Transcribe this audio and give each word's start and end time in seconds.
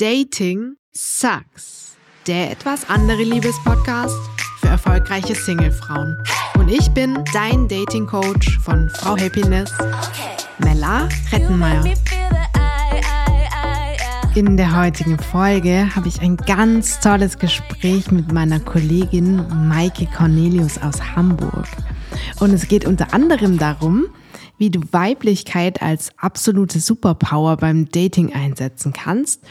Dating 0.00 0.76
Sucks. 0.94 1.94
Der 2.26 2.52
etwas 2.52 2.88
andere 2.88 3.22
Liebespodcast 3.22 4.16
für 4.58 4.68
erfolgreiche 4.68 5.34
Singlefrauen. 5.34 6.16
Und 6.54 6.70
ich 6.70 6.88
bin 6.92 7.22
dein 7.34 7.68
Dating 7.68 8.06
Coach 8.06 8.58
von 8.60 8.88
Frau 8.88 9.14
Happiness, 9.18 9.70
Mella 10.56 11.06
Rettenmeier. 11.30 11.84
In 14.34 14.56
der 14.56 14.74
heutigen 14.74 15.18
Folge 15.18 15.94
habe 15.94 16.08
ich 16.08 16.22
ein 16.22 16.38
ganz 16.38 17.00
tolles 17.00 17.38
Gespräch 17.38 18.10
mit 18.10 18.32
meiner 18.32 18.58
Kollegin 18.58 19.44
Maike 19.68 20.06
Cornelius 20.16 20.78
aus 20.78 21.14
Hamburg. 21.14 21.66
Und 22.38 22.54
es 22.54 22.68
geht 22.68 22.86
unter 22.86 23.12
anderem 23.12 23.58
darum, 23.58 24.06
wie 24.56 24.70
du 24.70 24.80
Weiblichkeit 24.92 25.82
als 25.82 26.10
absolute 26.16 26.80
Superpower 26.80 27.58
beim 27.58 27.90
Dating 27.90 28.32
einsetzen 28.32 28.94
kannst 28.94 29.42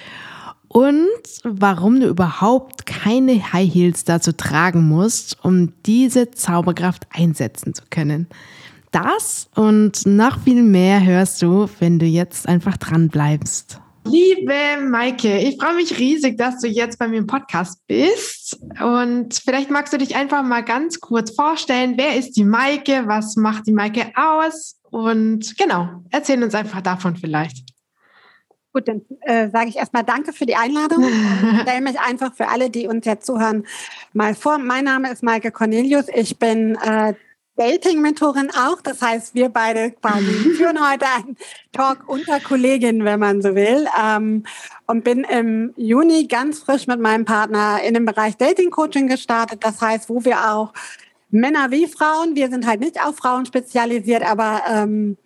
und 0.69 1.09
warum 1.43 1.99
du 1.99 2.07
überhaupt 2.07 2.85
keine 2.85 3.51
High 3.51 3.73
Heels 3.73 4.05
dazu 4.05 4.31
tragen 4.31 4.87
musst, 4.87 5.43
um 5.43 5.73
diese 5.85 6.31
Zauberkraft 6.31 7.07
einsetzen 7.11 7.73
zu 7.73 7.83
können. 7.89 8.27
Das 8.91 9.49
und 9.55 10.05
noch 10.05 10.39
viel 10.39 10.63
mehr 10.63 11.03
hörst 11.03 11.41
du, 11.41 11.67
wenn 11.79 11.99
du 11.99 12.05
jetzt 12.05 12.47
einfach 12.47 12.77
dran 12.77 13.09
bleibst. 13.09 13.79
Liebe 14.05 14.81
Maike, 14.89 15.37
ich 15.39 15.57
freue 15.61 15.75
mich 15.75 15.99
riesig, 15.99 16.37
dass 16.37 16.59
du 16.61 16.67
jetzt 16.67 16.97
bei 16.97 17.07
mir 17.07 17.17
im 17.17 17.27
Podcast 17.27 17.85
bist. 17.85 18.57
Und 18.81 19.35
vielleicht 19.35 19.69
magst 19.69 19.93
du 19.93 19.97
dich 19.97 20.15
einfach 20.15 20.41
mal 20.41 20.61
ganz 20.61 20.99
kurz 20.99 21.35
vorstellen. 21.35 21.93
Wer 21.97 22.15
ist 22.15 22.31
die 22.31 22.45
Maike? 22.45 23.03
Was 23.05 23.35
macht 23.35 23.67
die 23.67 23.71
Maike 23.71 24.11
aus? 24.15 24.77
Und 24.89 25.55
genau, 25.57 25.89
erzähl 26.09 26.41
uns 26.41 26.55
einfach 26.55 26.81
davon 26.81 27.17
vielleicht. 27.17 27.69
Gut, 28.71 28.87
dann 28.87 29.01
äh, 29.21 29.49
sage 29.49 29.69
ich 29.69 29.77
erstmal 29.77 30.03
Danke 30.03 30.31
für 30.31 30.45
die 30.45 30.55
Einladung. 30.55 31.03
Ich 31.03 31.61
stelle 31.61 31.81
mich 31.81 31.99
einfach 31.99 32.33
für 32.35 32.49
alle, 32.49 32.69
die 32.69 32.87
uns 32.87 33.05
jetzt 33.05 33.25
zuhören, 33.25 33.65
mal 34.13 34.35
vor. 34.35 34.59
Mein 34.59 34.85
Name 34.85 35.11
ist 35.11 35.23
Maike 35.23 35.51
Cornelius. 35.51 36.05
Ich 36.13 36.37
bin 36.37 36.75
äh, 36.75 37.15
Dating-Mentorin 37.55 38.51
auch. 38.51 38.81
Das 38.81 39.01
heißt, 39.01 39.33
wir 39.33 39.49
beide 39.49 39.91
quasi 39.91 40.25
führen 40.57 40.87
heute 40.87 41.05
einen 41.07 41.35
Talk 41.71 42.07
unter 42.07 42.39
Kolleginnen, 42.39 43.03
wenn 43.05 43.19
man 43.19 43.41
so 43.41 43.55
will. 43.55 43.87
Ähm, 44.01 44.45
und 44.85 45.03
bin 45.03 45.23
im 45.23 45.73
Juni 45.75 46.27
ganz 46.27 46.59
frisch 46.59 46.85
mit 46.85 46.99
meinem 46.99 47.25
Partner 47.25 47.79
in 47.83 47.95
dem 47.95 48.05
Bereich 48.05 48.37
Dating-Coaching 48.37 49.07
gestartet. 49.07 49.63
Das 49.63 49.81
heißt, 49.81 50.09
wo 50.09 50.23
wir 50.23 50.51
auch 50.51 50.73
Männer 51.31 51.71
wie 51.71 51.87
Frauen. 51.87 52.35
Wir 52.35 52.49
sind 52.49 52.65
halt 52.65 52.79
nicht 52.79 53.03
auf 53.03 53.17
Frauen 53.17 53.45
spezialisiert, 53.45 54.23
aber 54.23 54.61
ähm, 54.67 55.17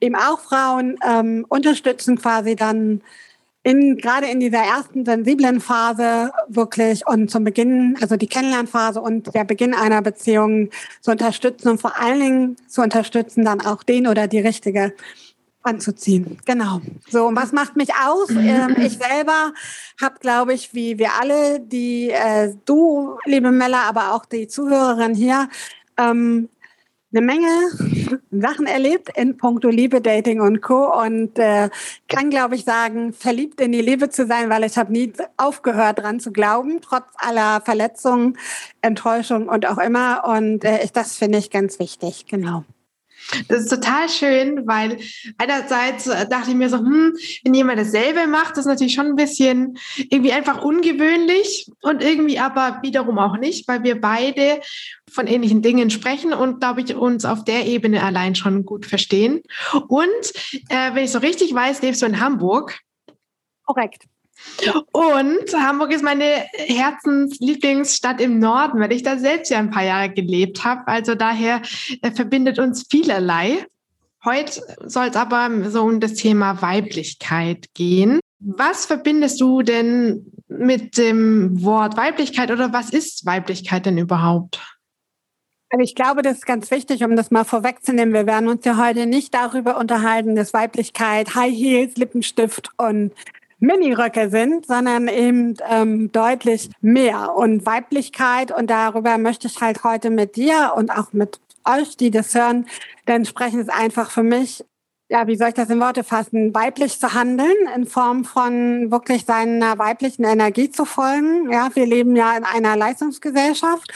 eben 0.00 0.16
auch 0.16 0.40
Frauen 0.40 0.96
ähm, 1.06 1.44
unterstützen 1.48 2.16
quasi 2.16 2.56
dann 2.56 3.02
in, 3.62 3.98
gerade 3.98 4.26
in 4.26 4.40
dieser 4.40 4.62
ersten 4.62 5.04
sensiblen 5.04 5.60
Phase 5.60 6.32
wirklich 6.48 7.06
und 7.06 7.30
zum 7.30 7.44
Beginn, 7.44 7.96
also 8.00 8.16
die 8.16 8.26
Kennenlernphase 8.26 9.00
und 9.00 9.34
der 9.34 9.44
Beginn 9.44 9.74
einer 9.74 10.00
Beziehung 10.00 10.70
zu 11.02 11.10
unterstützen 11.10 11.68
und 11.68 11.80
vor 11.80 12.00
allen 12.00 12.20
Dingen 12.20 12.56
zu 12.68 12.80
unterstützen, 12.80 13.44
dann 13.44 13.60
auch 13.60 13.82
den 13.82 14.06
oder 14.06 14.28
die 14.28 14.40
richtige 14.40 14.94
anzuziehen. 15.62 16.38
Genau. 16.46 16.80
So, 17.10 17.26
und 17.26 17.36
was 17.36 17.52
macht 17.52 17.76
mich 17.76 17.90
aus? 17.94 18.30
Ähm, 18.40 18.76
ich 18.78 18.96
selber 18.96 19.52
habe, 20.00 20.18
glaube 20.18 20.54
ich, 20.54 20.72
wie 20.72 20.98
wir 20.98 21.10
alle, 21.20 21.60
die 21.60 22.10
äh, 22.10 22.54
du, 22.64 23.18
liebe 23.26 23.50
Mella, 23.50 23.82
aber 23.82 24.14
auch 24.14 24.24
die 24.24 24.48
Zuhörerin 24.48 25.14
hier, 25.14 25.48
ähm, 25.98 26.48
eine 27.12 27.26
Menge 27.26 28.20
Sachen 28.30 28.66
erlebt 28.66 29.10
in 29.16 29.36
puncto 29.36 29.68
Liebe, 29.68 30.00
Dating 30.00 30.40
und 30.40 30.62
Co. 30.62 30.92
Und 31.02 31.38
äh, 31.38 31.70
kann, 32.08 32.30
glaube 32.30 32.54
ich, 32.54 32.64
sagen, 32.64 33.12
verliebt 33.12 33.60
in 33.60 33.72
die 33.72 33.82
Liebe 33.82 34.10
zu 34.10 34.26
sein, 34.26 34.48
weil 34.50 34.64
ich 34.64 34.78
habe 34.78 34.92
nie 34.92 35.12
aufgehört, 35.36 35.98
dran 36.00 36.20
zu 36.20 36.32
glauben, 36.32 36.80
trotz 36.80 37.06
aller 37.16 37.60
Verletzungen, 37.62 38.38
Enttäuschung 38.80 39.48
und 39.48 39.66
auch 39.66 39.78
immer. 39.78 40.24
Und 40.24 40.64
äh, 40.64 40.84
ich, 40.84 40.92
das 40.92 41.16
finde 41.16 41.38
ich 41.38 41.50
ganz 41.50 41.78
wichtig, 41.78 42.26
genau. 42.26 42.64
Das 43.48 43.60
ist 43.60 43.68
total 43.68 44.08
schön, 44.08 44.66
weil 44.66 44.98
einerseits 45.38 46.06
äh, 46.06 46.28
dachte 46.28 46.50
ich 46.50 46.56
mir 46.56 46.68
so, 46.68 46.78
hm, 46.78 47.16
wenn 47.44 47.54
jemand 47.54 47.78
dasselbe 47.78 48.26
macht, 48.26 48.52
das 48.52 48.60
ist 48.60 48.66
natürlich 48.66 48.94
schon 48.94 49.06
ein 49.06 49.16
bisschen 49.16 49.78
irgendwie 49.96 50.32
einfach 50.32 50.62
ungewöhnlich 50.62 51.70
und 51.82 52.02
irgendwie 52.02 52.38
aber 52.38 52.80
wiederum 52.82 53.18
auch 53.18 53.36
nicht, 53.36 53.68
weil 53.68 53.82
wir 53.82 54.00
beide 54.00 54.60
von 55.10 55.26
ähnlichen 55.26 55.62
Dingen 55.62 55.90
sprechen 55.90 56.32
und 56.32 56.60
glaube 56.60 56.80
ich 56.80 56.94
uns 56.94 57.24
auf 57.24 57.44
der 57.44 57.66
Ebene 57.66 58.02
allein 58.02 58.34
schon 58.34 58.64
gut 58.64 58.86
verstehen. 58.86 59.42
Und 59.88 60.08
äh, 60.68 60.94
wenn 60.94 61.04
ich 61.04 61.12
so 61.12 61.18
richtig 61.18 61.54
weiß, 61.54 61.82
lebst 61.82 62.02
du 62.02 62.06
in 62.06 62.20
Hamburg. 62.20 62.78
Korrekt. 63.64 64.04
Und 64.92 65.54
Hamburg 65.54 65.92
ist 65.92 66.04
meine 66.04 66.44
Herzenslieblingsstadt 66.52 68.20
im 68.20 68.38
Norden, 68.38 68.80
weil 68.80 68.92
ich 68.92 69.02
da 69.02 69.18
selbst 69.18 69.50
ja 69.50 69.58
ein 69.58 69.70
paar 69.70 69.84
Jahre 69.84 70.10
gelebt 70.10 70.64
habe. 70.64 70.86
Also 70.86 71.14
daher 71.14 71.62
äh, 72.02 72.10
verbindet 72.10 72.58
uns 72.58 72.86
vielerlei. 72.90 73.66
Heute 74.24 74.62
soll 74.84 75.06
es 75.06 75.16
aber 75.16 75.50
so 75.70 75.82
um 75.82 75.98
das 75.98 76.14
Thema 76.14 76.60
Weiblichkeit 76.60 77.68
gehen. 77.74 78.20
Was 78.38 78.86
verbindest 78.86 79.40
du 79.40 79.62
denn 79.62 80.26
mit 80.48 80.98
dem 80.98 81.62
Wort 81.62 81.96
Weiblichkeit 81.96 82.50
oder 82.50 82.72
was 82.72 82.90
ist 82.90 83.24
Weiblichkeit 83.24 83.86
denn 83.86 83.98
überhaupt? 83.98 84.60
Also 85.70 85.84
ich 85.84 85.94
glaube, 85.94 86.22
das 86.22 86.38
ist 86.38 86.46
ganz 86.46 86.70
wichtig, 86.70 87.04
um 87.04 87.14
das 87.14 87.30
mal 87.30 87.44
vorwegzunehmen. 87.44 88.12
Wir 88.12 88.26
werden 88.26 88.48
uns 88.48 88.64
ja 88.64 88.76
heute 88.76 89.06
nicht 89.06 89.32
darüber 89.32 89.78
unterhalten, 89.78 90.34
dass 90.34 90.52
Weiblichkeit 90.52 91.34
High 91.36 91.54
Heels, 91.54 91.96
Lippenstift 91.96 92.70
und 92.76 93.12
Miniröcke 93.60 94.30
sind, 94.30 94.66
sondern 94.66 95.08
eben 95.08 95.56
ähm, 95.68 96.10
deutlich 96.12 96.70
mehr 96.80 97.34
und 97.36 97.66
Weiblichkeit. 97.66 98.50
Und 98.50 98.68
darüber 98.70 99.18
möchte 99.18 99.46
ich 99.46 99.60
halt 99.60 99.84
heute 99.84 100.10
mit 100.10 100.36
dir 100.36 100.72
und 100.76 100.90
auch 100.90 101.12
mit 101.12 101.40
euch, 101.64 101.96
die 101.96 102.10
das 102.10 102.34
hören, 102.34 102.66
denn 103.06 103.24
sprechen 103.24 103.60
ist 103.60 103.70
einfach 103.70 104.10
für 104.10 104.22
mich 104.22 104.64
ja, 105.10 105.26
wie 105.26 105.34
soll 105.34 105.48
ich 105.48 105.54
das 105.54 105.68
in 105.70 105.80
Worte 105.80 106.04
fassen, 106.04 106.54
weiblich 106.54 107.00
zu 107.00 107.12
handeln, 107.14 107.56
in 107.74 107.84
Form 107.84 108.24
von 108.24 108.92
wirklich 108.92 109.24
seiner 109.24 109.76
weiblichen 109.76 110.24
Energie 110.24 110.70
zu 110.70 110.84
folgen. 110.84 111.50
Ja, 111.50 111.68
wir 111.74 111.84
leben 111.84 112.14
ja 112.14 112.36
in 112.36 112.44
einer 112.44 112.76
Leistungsgesellschaft, 112.76 113.92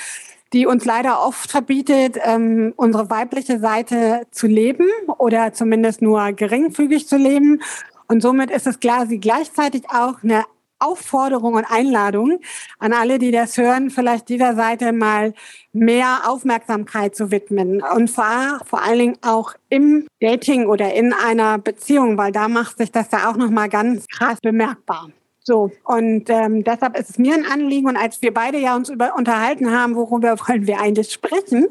die 0.52 0.66
uns 0.66 0.84
leider 0.84 1.24
oft 1.24 1.48
verbietet, 1.52 2.18
ähm, 2.20 2.72
unsere 2.76 3.10
weibliche 3.10 3.60
Seite 3.60 4.26
zu 4.32 4.48
leben 4.48 4.88
oder 5.18 5.52
zumindest 5.52 6.02
nur 6.02 6.32
geringfügig 6.32 7.06
zu 7.06 7.16
leben. 7.16 7.62
Und 8.08 8.22
somit 8.22 8.50
ist 8.50 8.66
es 8.66 8.78
sie 9.08 9.20
gleichzeitig 9.20 9.84
auch 9.90 10.22
eine 10.22 10.44
Aufforderung 10.78 11.54
und 11.54 11.64
Einladung 11.64 12.40
an 12.78 12.92
alle, 12.92 13.18
die 13.18 13.30
das 13.30 13.56
hören, 13.56 13.90
vielleicht 13.90 14.28
dieser 14.28 14.54
Seite 14.54 14.92
mal 14.92 15.32
mehr 15.72 16.22
Aufmerksamkeit 16.26 17.16
zu 17.16 17.30
widmen. 17.30 17.82
Und 17.82 18.10
vor, 18.10 18.60
vor 18.66 18.82
allen 18.82 18.98
Dingen 18.98 19.18
auch 19.22 19.54
im 19.70 20.06
Dating 20.20 20.66
oder 20.66 20.92
in 20.92 21.12
einer 21.12 21.58
Beziehung, 21.58 22.18
weil 22.18 22.32
da 22.32 22.48
macht 22.48 22.78
sich 22.78 22.92
das 22.92 23.10
ja 23.12 23.30
auch 23.30 23.36
nochmal 23.36 23.68
ganz 23.68 24.06
krass 24.08 24.38
bemerkbar. 24.42 25.10
So, 25.46 25.70
und 25.84 26.30
ähm, 26.30 26.64
deshalb 26.64 26.98
ist 26.98 27.10
es 27.10 27.18
mir 27.18 27.34
ein 27.34 27.44
Anliegen, 27.44 27.86
und 27.86 27.98
als 27.98 28.22
wir 28.22 28.32
beide 28.32 28.58
ja 28.58 28.74
uns 28.74 28.88
über, 28.88 29.14
unterhalten 29.14 29.70
haben, 29.70 29.94
worüber 29.94 30.36
wollen 30.48 30.66
wir 30.66 30.80
eigentlich 30.80 31.12
sprechen, 31.12 31.66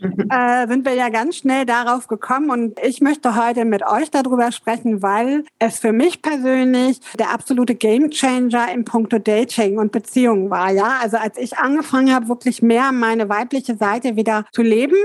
äh, 0.30 0.66
sind 0.66 0.86
wir 0.86 0.94
ja 0.94 1.10
ganz 1.10 1.36
schnell 1.36 1.66
darauf 1.66 2.06
gekommen. 2.06 2.48
Und 2.48 2.80
ich 2.82 3.02
möchte 3.02 3.36
heute 3.36 3.66
mit 3.66 3.86
euch 3.86 4.10
darüber 4.10 4.50
sprechen, 4.52 5.02
weil 5.02 5.44
es 5.58 5.78
für 5.78 5.92
mich 5.92 6.22
persönlich 6.22 7.00
der 7.18 7.30
absolute 7.30 7.74
Gamechanger 7.74 8.72
im 8.72 8.86
Punkto 8.86 9.18
Dating 9.18 9.78
und 9.78 9.92
Beziehungen 9.92 10.48
war. 10.48 10.72
Ja, 10.72 10.98
also 11.02 11.18
als 11.18 11.36
ich 11.36 11.58
angefangen 11.58 12.14
habe, 12.14 12.28
wirklich 12.28 12.62
mehr 12.62 12.90
meine 12.90 13.28
weibliche 13.28 13.76
Seite 13.76 14.16
wieder 14.16 14.46
zu 14.52 14.62
leben, 14.62 14.96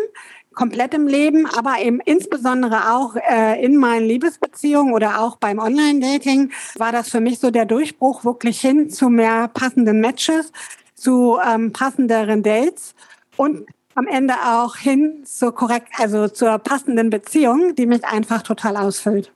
komplett 0.55 0.93
im 0.93 1.07
Leben, 1.07 1.45
aber 1.45 1.79
eben 1.79 1.99
insbesondere 1.99 2.93
auch 2.93 3.15
äh, 3.15 3.63
in 3.63 3.77
meinen 3.77 4.07
Liebesbeziehungen 4.07 4.93
oder 4.93 5.21
auch 5.21 5.37
beim 5.37 5.59
Online-Dating 5.59 6.51
war 6.77 6.91
das 6.91 7.09
für 7.09 7.19
mich 7.19 7.39
so 7.39 7.51
der 7.51 7.65
Durchbruch 7.65 8.25
wirklich 8.25 8.59
hin 8.59 8.89
zu 8.89 9.09
mehr 9.09 9.47
passenden 9.49 9.99
Matches, 10.01 10.51
zu 10.95 11.37
ähm, 11.45 11.71
passenderen 11.73 12.41
Dates 12.41 12.95
und 13.37 13.67
am 13.95 14.07
Ende 14.07 14.33
auch 14.45 14.75
hin 14.75 15.23
zur 15.25 15.53
korrekt, 15.53 15.89
also 15.97 16.27
zur 16.27 16.57
passenden 16.59 17.09
Beziehung, 17.09 17.75
die 17.75 17.85
mich 17.85 18.03
einfach 18.03 18.41
total 18.41 18.77
ausfüllt. 18.77 19.31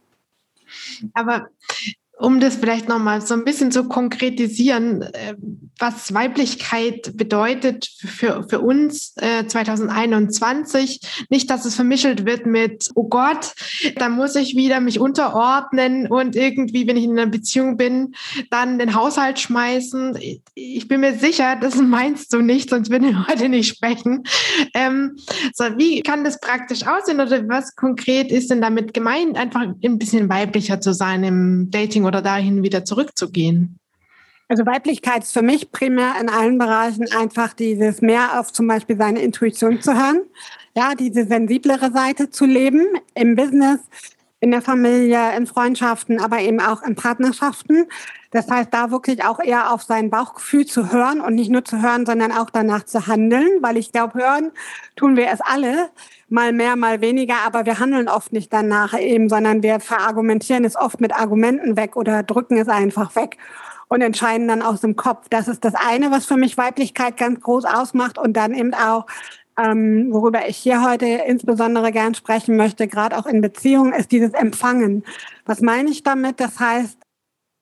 Aber 1.14 1.50
um 2.20 2.42
das 2.42 2.58
vielleicht 2.58 2.90
nochmal 2.90 3.22
so 3.22 3.34
ein 3.34 3.46
bisschen 3.46 3.72
zu 3.72 3.86
konkretisieren, 3.86 5.02
äh, 5.02 5.36
was 5.80 6.14
Weiblichkeit 6.14 7.16
bedeutet 7.16 7.90
für, 7.98 8.46
für 8.48 8.60
uns 8.60 9.14
äh, 9.16 9.48
2021. 9.48 11.00
Nicht, 11.30 11.50
dass 11.50 11.64
es 11.64 11.76
vermischelt 11.76 12.26
wird 12.26 12.46
mit, 12.46 12.90
oh 12.96 13.08
Gott, 13.08 13.54
da 13.96 14.10
muss 14.10 14.36
ich 14.36 14.58
wieder 14.58 14.82
mich 14.82 15.00
unterordnen 15.00 16.08
und 16.08 16.36
irgendwie, 16.36 16.86
wenn 16.88 16.98
ich 16.98 17.06
in 17.06 17.18
einer 17.18 17.32
Beziehung 17.32 17.78
bin, 17.78 18.14
dann 18.52 18.80
den 18.80 18.96
Haushalt 18.96 19.40
schmeißen. 19.40 20.18
Ich 20.56 20.90
bin 20.90 21.00
mir 21.00 21.18
sicher, 21.18 21.56
das 21.56 21.76
meinst 21.76 22.34
du 22.34 22.42
nicht, 22.42 22.70
sonst 22.70 22.92
würden 22.92 23.10
wir 23.10 23.28
heute 23.28 23.48
nicht 23.48 23.70
sprechen. 23.70 24.24
Ähm, 24.74 25.16
so, 25.54 25.64
wie 25.78 26.02
kann 26.02 26.26
das 26.26 26.42
praktisch 26.42 26.86
aussehen 26.86 27.22
oder 27.22 27.48
was 27.48 27.78
konkret 27.78 28.30
ist 28.30 28.52
denn 28.52 28.60
damit 28.60 28.94
gemeint, 28.94 29.38
einfach 29.38 29.62
ein 29.62 29.98
bisschen 29.98 30.28
weiblicher 30.28 30.82
zu 30.82 30.94
sein 30.94 31.24
im 31.24 31.72
Dating 31.72 32.09
oder 32.10 32.22
dahin 32.22 32.64
wieder 32.64 32.84
zurückzugehen? 32.84 33.80
Also 34.50 34.66
Weiblichkeit 34.66 35.24
ist 35.24 35.32
für 35.32 35.44
mich 35.44 35.72
primär 35.72 36.16
in 36.20 36.28
allen 36.28 36.58
Bereichen 36.58 37.06
einfach 37.16 37.54
dieses 37.54 38.02
mehr 38.02 38.40
auf 38.40 38.52
zum 38.52 38.68
Beispiel 38.68 38.98
seine 38.98 39.22
Intuition 39.22 39.80
zu 39.80 39.94
hören, 39.94 40.24
ja, 40.76 40.96
diese 40.96 41.26
sensiblere 41.26 41.92
Seite 41.92 42.32
zu 42.32 42.46
leben 42.46 42.84
im 43.14 43.36
Business, 43.36 43.80
in 44.42 44.52
der 44.52 44.62
Familie, 44.62 45.36
in 45.36 45.48
Freundschaften, 45.48 46.20
aber 46.20 46.40
eben 46.40 46.62
auch 46.62 46.82
in 46.84 46.96
Partnerschaften. 46.96 47.88
Das 48.32 48.50
heißt, 48.50 48.74
da 48.74 48.92
wirklich 48.92 49.26
auch 49.26 49.40
eher 49.40 49.74
auf 49.74 49.84
sein 49.84 50.10
Bauchgefühl 50.10 50.66
zu 50.66 50.92
hören 50.92 51.20
und 51.20 51.36
nicht 51.36 51.50
nur 51.50 51.66
zu 51.66 51.82
hören, 51.82 52.06
sondern 52.06 52.32
auch 52.32 52.50
danach 52.50 52.86
zu 52.86 53.08
handeln, 53.08 53.50
weil 53.62 53.76
ich 53.76 53.92
glaube, 53.92 54.20
hören 54.20 54.52
tun 54.96 55.18
wir 55.18 55.30
es 55.32 55.42
alle, 55.42 55.90
mal 56.30 56.54
mehr, 56.54 56.76
mal 56.76 57.02
weniger, 57.02 57.38
aber 57.46 57.66
wir 57.66 57.80
handeln 57.80 58.08
oft 58.08 58.32
nicht 58.32 58.54
danach 58.54 58.98
eben, 58.98 59.30
sondern 59.30 59.64
wir 59.64 59.80
verargumentieren 59.80 60.64
es 60.64 60.76
oft 60.76 61.02
mit 61.02 61.14
Argumenten 61.14 61.76
weg 61.76 61.96
oder 61.96 62.24
drücken 62.24 62.58
es 62.58 62.70
einfach 62.70 63.16
weg 63.16 63.38
und 63.90 64.02
entscheiden 64.02 64.48
dann 64.48 64.62
aus 64.62 64.82
dem 64.82 64.96
Kopf. 64.96 65.28
Das 65.30 65.48
ist 65.48 65.66
das 65.66 65.74
eine, 65.76 66.12
was 66.12 66.26
für 66.26 66.38
mich 66.38 66.58
Weiblichkeit 66.58 67.18
ganz 67.18 67.42
groß 67.42 67.66
ausmacht 67.66 68.18
und 68.18 68.34
dann 68.34 68.54
eben 68.54 68.74
auch 68.74 69.06
ähm, 69.60 70.08
worüber 70.12 70.48
ich 70.48 70.58
hier 70.58 70.84
heute 70.84 71.06
insbesondere 71.06 71.92
gern 71.92 72.14
sprechen 72.16 72.56
möchte, 72.56 72.88
gerade 72.88 73.18
auch 73.18 73.26
in 73.26 73.42
Beziehungen, 73.42 73.94
ist 73.94 74.12
dieses 74.12 74.34
Empfangen. 74.34 75.04
Was 75.46 75.62
meine 75.62 75.90
ich 75.90 76.04
damit? 76.04 76.40
Das 76.40 76.60
heißt, 76.60 76.98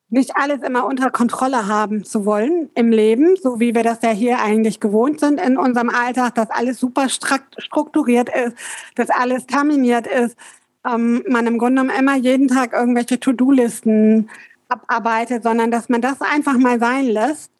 nicht 0.09 0.37
alles 0.37 0.61
immer 0.61 0.85
unter 0.85 1.09
Kontrolle 1.11 1.67
haben 1.67 2.05
zu 2.05 2.25
wollen 2.25 2.69
im 2.75 2.91
Leben, 2.91 3.35
so 3.35 3.59
wie 3.59 3.75
wir 3.75 3.83
das 3.83 4.01
ja 4.03 4.11
hier 4.11 4.39
eigentlich 4.39 4.79
gewohnt 4.79 5.19
sind 5.19 5.39
in 5.39 5.57
unserem 5.57 5.89
Alltag, 5.89 6.35
dass 6.35 6.49
alles 6.49 6.79
super 6.79 7.09
strukturiert 7.09 8.29
ist, 8.29 8.55
dass 8.95 9.09
alles 9.09 9.47
terminiert 9.47 10.07
ist, 10.07 10.37
ähm, 10.85 11.23
man 11.27 11.45
im 11.47 11.57
Grunde 11.57 11.81
genommen 11.81 11.99
immer 11.99 12.15
jeden 12.15 12.47
Tag 12.47 12.73
irgendwelche 12.73 13.19
To-Do-Listen 13.19 14.29
abarbeitet, 14.69 15.43
sondern 15.43 15.71
dass 15.71 15.89
man 15.89 16.01
das 16.01 16.21
einfach 16.21 16.57
mal 16.57 16.79
sein 16.79 17.05
lässt 17.05 17.51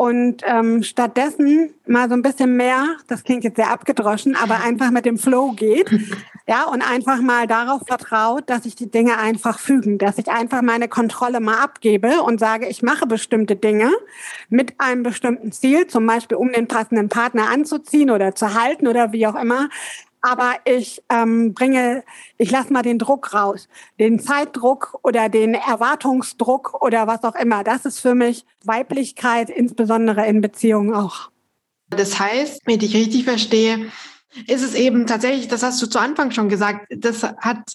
und 0.00 0.42
ähm, 0.46 0.82
stattdessen 0.82 1.74
mal 1.86 2.08
so 2.08 2.14
ein 2.14 2.22
bisschen 2.22 2.56
mehr, 2.56 2.86
das 3.08 3.22
klingt 3.22 3.44
jetzt 3.44 3.56
sehr 3.56 3.70
abgedroschen, 3.70 4.34
aber 4.34 4.62
einfach 4.62 4.90
mit 4.90 5.04
dem 5.04 5.18
Flow 5.18 5.52
geht, 5.52 5.90
ja, 6.48 6.64
und 6.64 6.80
einfach 6.80 7.20
mal 7.20 7.46
darauf 7.46 7.82
vertraut, 7.86 8.48
dass 8.48 8.62
sich 8.62 8.74
die 8.74 8.90
Dinge 8.90 9.18
einfach 9.18 9.58
fügen, 9.58 9.98
dass 9.98 10.16
ich 10.16 10.28
einfach 10.28 10.62
meine 10.62 10.88
Kontrolle 10.88 11.40
mal 11.40 11.58
abgebe 11.58 12.22
und 12.22 12.40
sage, 12.40 12.66
ich 12.66 12.82
mache 12.82 13.06
bestimmte 13.06 13.56
Dinge 13.56 13.90
mit 14.48 14.72
einem 14.78 15.02
bestimmten 15.02 15.52
Ziel, 15.52 15.86
zum 15.86 16.06
Beispiel 16.06 16.38
um 16.38 16.50
den 16.50 16.66
passenden 16.66 17.10
Partner 17.10 17.50
anzuziehen 17.50 18.10
oder 18.10 18.34
zu 18.34 18.54
halten 18.54 18.88
oder 18.88 19.12
wie 19.12 19.26
auch 19.26 19.34
immer, 19.34 19.68
aber 20.22 20.56
ich 20.64 21.02
ähm, 21.08 21.54
bringe, 21.54 22.04
ich 22.38 22.50
lasse 22.50 22.72
mal 22.72 22.82
den 22.82 22.98
Druck 22.98 23.32
raus, 23.34 23.68
den 23.98 24.20
Zeitdruck 24.20 24.98
oder 25.02 25.28
den 25.28 25.54
Erwartungsdruck 25.54 26.82
oder 26.82 27.06
was 27.06 27.24
auch 27.24 27.34
immer. 27.34 27.64
Das 27.64 27.84
ist 27.84 28.00
für 28.00 28.14
mich 28.14 28.44
Weiblichkeit, 28.64 29.50
insbesondere 29.50 30.26
in 30.26 30.40
Beziehungen 30.40 30.94
auch. 30.94 31.30
Das 31.88 32.18
heißt, 32.18 32.62
wenn 32.66 32.80
ich 32.80 32.94
richtig 32.94 33.24
verstehe, 33.24 33.90
ist 34.46 34.62
es 34.62 34.74
eben 34.74 35.06
tatsächlich, 35.06 35.48
das 35.48 35.62
hast 35.62 35.82
du 35.82 35.86
zu 35.86 35.98
Anfang 35.98 36.30
schon 36.30 36.48
gesagt, 36.48 36.86
das 36.90 37.22
hat 37.22 37.72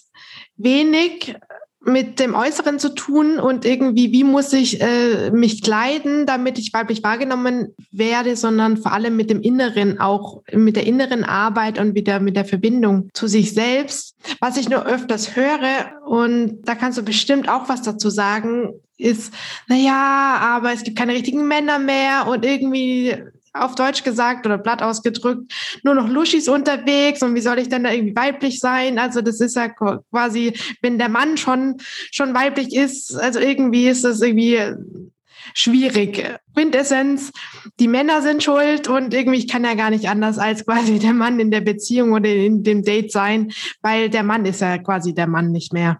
wenig 0.56 1.36
mit 1.86 2.18
dem 2.18 2.34
Äußeren 2.34 2.78
zu 2.78 2.94
tun 2.94 3.38
und 3.38 3.64
irgendwie, 3.64 4.10
wie 4.12 4.24
muss 4.24 4.52
ich 4.52 4.80
äh, 4.80 5.30
mich 5.30 5.62
kleiden, 5.62 6.26
damit 6.26 6.58
ich 6.58 6.72
weiblich 6.72 7.02
wahrgenommen 7.04 7.74
werde, 7.92 8.34
sondern 8.34 8.76
vor 8.76 8.92
allem 8.92 9.16
mit 9.16 9.30
dem 9.30 9.40
Inneren, 9.40 10.00
auch 10.00 10.42
mit 10.52 10.74
der 10.76 10.86
inneren 10.86 11.22
Arbeit 11.22 11.78
und 11.78 11.94
wieder 11.94 12.18
mit 12.18 12.34
der 12.36 12.44
Verbindung 12.44 13.08
zu 13.14 13.28
sich 13.28 13.54
selbst. 13.54 14.16
Was 14.40 14.56
ich 14.56 14.68
nur 14.68 14.84
öfters 14.84 15.36
höre, 15.36 15.92
und 16.04 16.62
da 16.64 16.74
kannst 16.74 16.98
du 16.98 17.02
bestimmt 17.02 17.48
auch 17.48 17.68
was 17.68 17.82
dazu 17.82 18.10
sagen, 18.10 18.74
ist, 18.98 19.32
na 19.68 19.76
ja, 19.76 20.38
aber 20.40 20.72
es 20.72 20.82
gibt 20.82 20.98
keine 20.98 21.12
richtigen 21.12 21.46
Männer 21.46 21.78
mehr 21.78 22.26
und 22.28 22.44
irgendwie 22.44 23.14
auf 23.60 23.74
Deutsch 23.74 24.04
gesagt 24.04 24.46
oder 24.46 24.58
platt 24.58 24.82
ausgedrückt, 24.82 25.52
nur 25.82 25.94
noch 25.94 26.08
Luschis 26.08 26.48
unterwegs 26.48 27.22
und 27.22 27.34
wie 27.34 27.40
soll 27.40 27.58
ich 27.58 27.68
denn 27.68 27.84
da 27.84 27.92
irgendwie 27.92 28.16
weiblich 28.16 28.60
sein? 28.60 28.98
Also 28.98 29.20
das 29.20 29.40
ist 29.40 29.56
ja 29.56 29.68
quasi, 29.68 30.52
wenn 30.82 30.98
der 30.98 31.08
Mann 31.08 31.36
schon, 31.36 31.76
schon 32.10 32.34
weiblich 32.34 32.74
ist, 32.74 33.16
also 33.16 33.40
irgendwie 33.40 33.88
ist 33.88 34.04
das 34.04 34.20
irgendwie 34.20 34.60
schwierig. 35.54 36.38
Quintessenz, 36.54 37.32
die 37.80 37.88
Männer 37.88 38.22
sind 38.22 38.42
schuld 38.42 38.88
und 38.88 39.14
irgendwie 39.14 39.38
ich 39.38 39.48
kann 39.48 39.64
ja 39.64 39.74
gar 39.74 39.90
nicht 39.90 40.08
anders 40.08 40.38
als 40.38 40.64
quasi 40.64 40.98
der 40.98 41.14
Mann 41.14 41.40
in 41.40 41.50
der 41.50 41.60
Beziehung 41.60 42.12
oder 42.12 42.28
in 42.28 42.62
dem 42.62 42.82
Date 42.82 43.12
sein, 43.12 43.52
weil 43.82 44.10
der 44.10 44.22
Mann 44.22 44.44
ist 44.44 44.60
ja 44.60 44.78
quasi 44.78 45.14
der 45.14 45.26
Mann 45.26 45.52
nicht 45.52 45.72
mehr. 45.72 45.98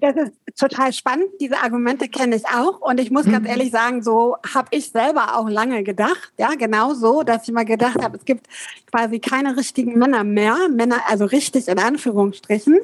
Das 0.00 0.14
ist 0.16 0.32
total 0.56 0.92
spannend. 0.92 1.28
Diese 1.40 1.58
Argumente 1.58 2.08
kenne 2.08 2.36
ich 2.36 2.46
auch. 2.46 2.80
Und 2.80 3.00
ich 3.00 3.10
muss 3.10 3.26
mhm. 3.26 3.32
ganz 3.32 3.48
ehrlich 3.48 3.70
sagen, 3.70 4.02
so 4.02 4.36
habe 4.54 4.68
ich 4.70 4.90
selber 4.90 5.36
auch 5.36 5.48
lange 5.48 5.82
gedacht. 5.82 6.32
Ja, 6.38 6.50
genau 6.56 6.94
so, 6.94 7.22
dass 7.22 7.48
ich 7.48 7.54
mal 7.54 7.64
gedacht 7.64 8.02
habe, 8.02 8.16
es 8.16 8.24
gibt 8.24 8.46
quasi 8.90 9.18
keine 9.18 9.56
richtigen 9.56 9.98
Männer 9.98 10.22
mehr. 10.22 10.56
Männer, 10.70 10.98
also 11.08 11.24
richtig 11.24 11.66
in 11.68 11.78
Anführungsstrichen. 11.78 12.78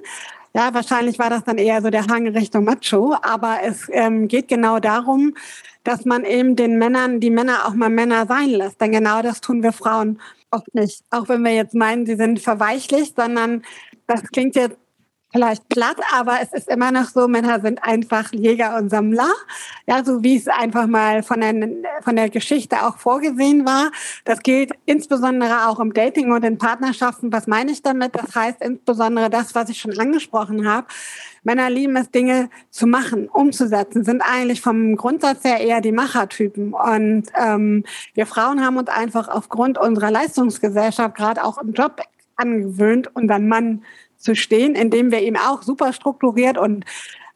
Ja, 0.55 0.75
wahrscheinlich 0.75 1.19
war 1.19 1.31
das 1.31 1.44
dann 1.44 1.58
eher 1.58 1.82
so 1.82 1.90
der 1.90 2.06
Hang 2.06 2.26
Richtung 2.28 2.64
Macho. 2.64 3.16
Aber 3.22 3.58
es 3.62 3.88
ähm, 3.93 4.26
geht 4.26 4.49
genau 4.49 4.81
darum, 4.81 5.34
dass 5.84 6.05
man 6.05 6.25
eben 6.25 6.56
den 6.56 6.78
Männern, 6.78 7.20
die 7.20 7.31
Männer 7.31 7.66
auch 7.66 7.75
mal 7.75 7.90
Männer 7.90 8.26
sein 8.26 8.50
lässt. 8.50 8.81
Denn 8.81 8.90
genau 8.90 9.22
das 9.22 9.40
tun 9.40 9.62
wir 9.62 9.72
Frauen 9.72 10.20
oft 10.50 10.75
nicht. 10.75 11.05
Auch 11.11 11.28
wenn 11.28 11.44
wir 11.44 11.55
jetzt 11.55 11.75
meinen, 11.75 12.06
sie 12.06 12.16
sind 12.16 12.40
verweichlicht, 12.40 13.16
sondern 13.16 13.62
das 14.06 14.22
klingt 14.25 14.56
jetzt 14.56 14.76
vielleicht 15.35 15.69
platt, 15.69 15.97
aber 16.13 16.39
es 16.43 16.53
ist 16.53 16.69
immer 16.69 16.93
noch 16.93 17.09
so, 17.09 17.27
Männer 17.27 17.61
sind 17.61 17.83
einfach 17.83 18.33
Jäger 18.33 18.77
und 18.77 18.89
Sammler. 18.89 19.33
Ja, 19.85 20.05
so 20.05 20.23
wie 20.23 20.37
es 20.37 20.47
einfach 20.47 20.87
mal 20.87 21.25
von 21.25 21.41
der, 21.41 21.55
von 22.03 22.15
der 22.15 22.31
Geschichte 22.31 22.87
auch 22.87 22.99
vorgesehen 22.99 23.67
war. 23.67 23.91
Das 24.25 24.45
gilt 24.45 24.71
insbesondere 24.87 25.67
auch 25.69 25.81
im 25.81 25.93
Dating 25.93 26.31
und 26.31 26.45
in 26.45 26.57
Partnerschaften. 26.57 27.33
Was 27.33 27.49
meine 27.49 27.73
ich 27.73 27.83
damit? 27.83 28.15
Das 28.15 28.33
heißt 28.37 28.63
insbesondere 28.63 29.29
das, 29.29 29.57
was 29.57 29.71
ich 29.71 29.81
schon 29.81 29.99
angesprochen 29.99 30.69
habe. 30.69 30.87
Männer 31.43 31.69
lieben 31.69 31.97
es, 31.97 32.13
Dinge 32.13 32.49
zu 32.71 32.87
machen, 32.87 33.29
umzusetzen, 33.29 34.05
sind 34.05 34.23
eigentlich 34.23 34.61
vom 34.61 34.95
Grundsatz 34.95 35.43
her 35.43 35.59
eher 35.59 35.81
die 35.81 35.93
Machertypen. 35.93 36.75
Und 36.75 37.25
ähm, 37.37 37.83
wir 38.15 38.27
Frauen 38.27 38.65
haben 38.65 38.77
uns 38.77 38.89
einfach 38.89 39.27
aufgrund 39.27 39.79
unserer 39.79 40.13
Leistungsgesellschaft, 40.13 41.17
gerade 41.17 41.45
auch 41.45 41.59
im 41.59 41.73
Job, 41.73 42.01
angewöhnt, 42.37 43.15
unseren 43.15 43.49
Mann 43.49 43.83
zu 44.25 44.35
stehen, 44.35 44.75
indem 44.75 45.12
wir 45.12 45.21
eben 45.21 45.37
auch 45.37 45.62
super 45.62 45.93
strukturiert 45.93 46.59
und 46.59 46.85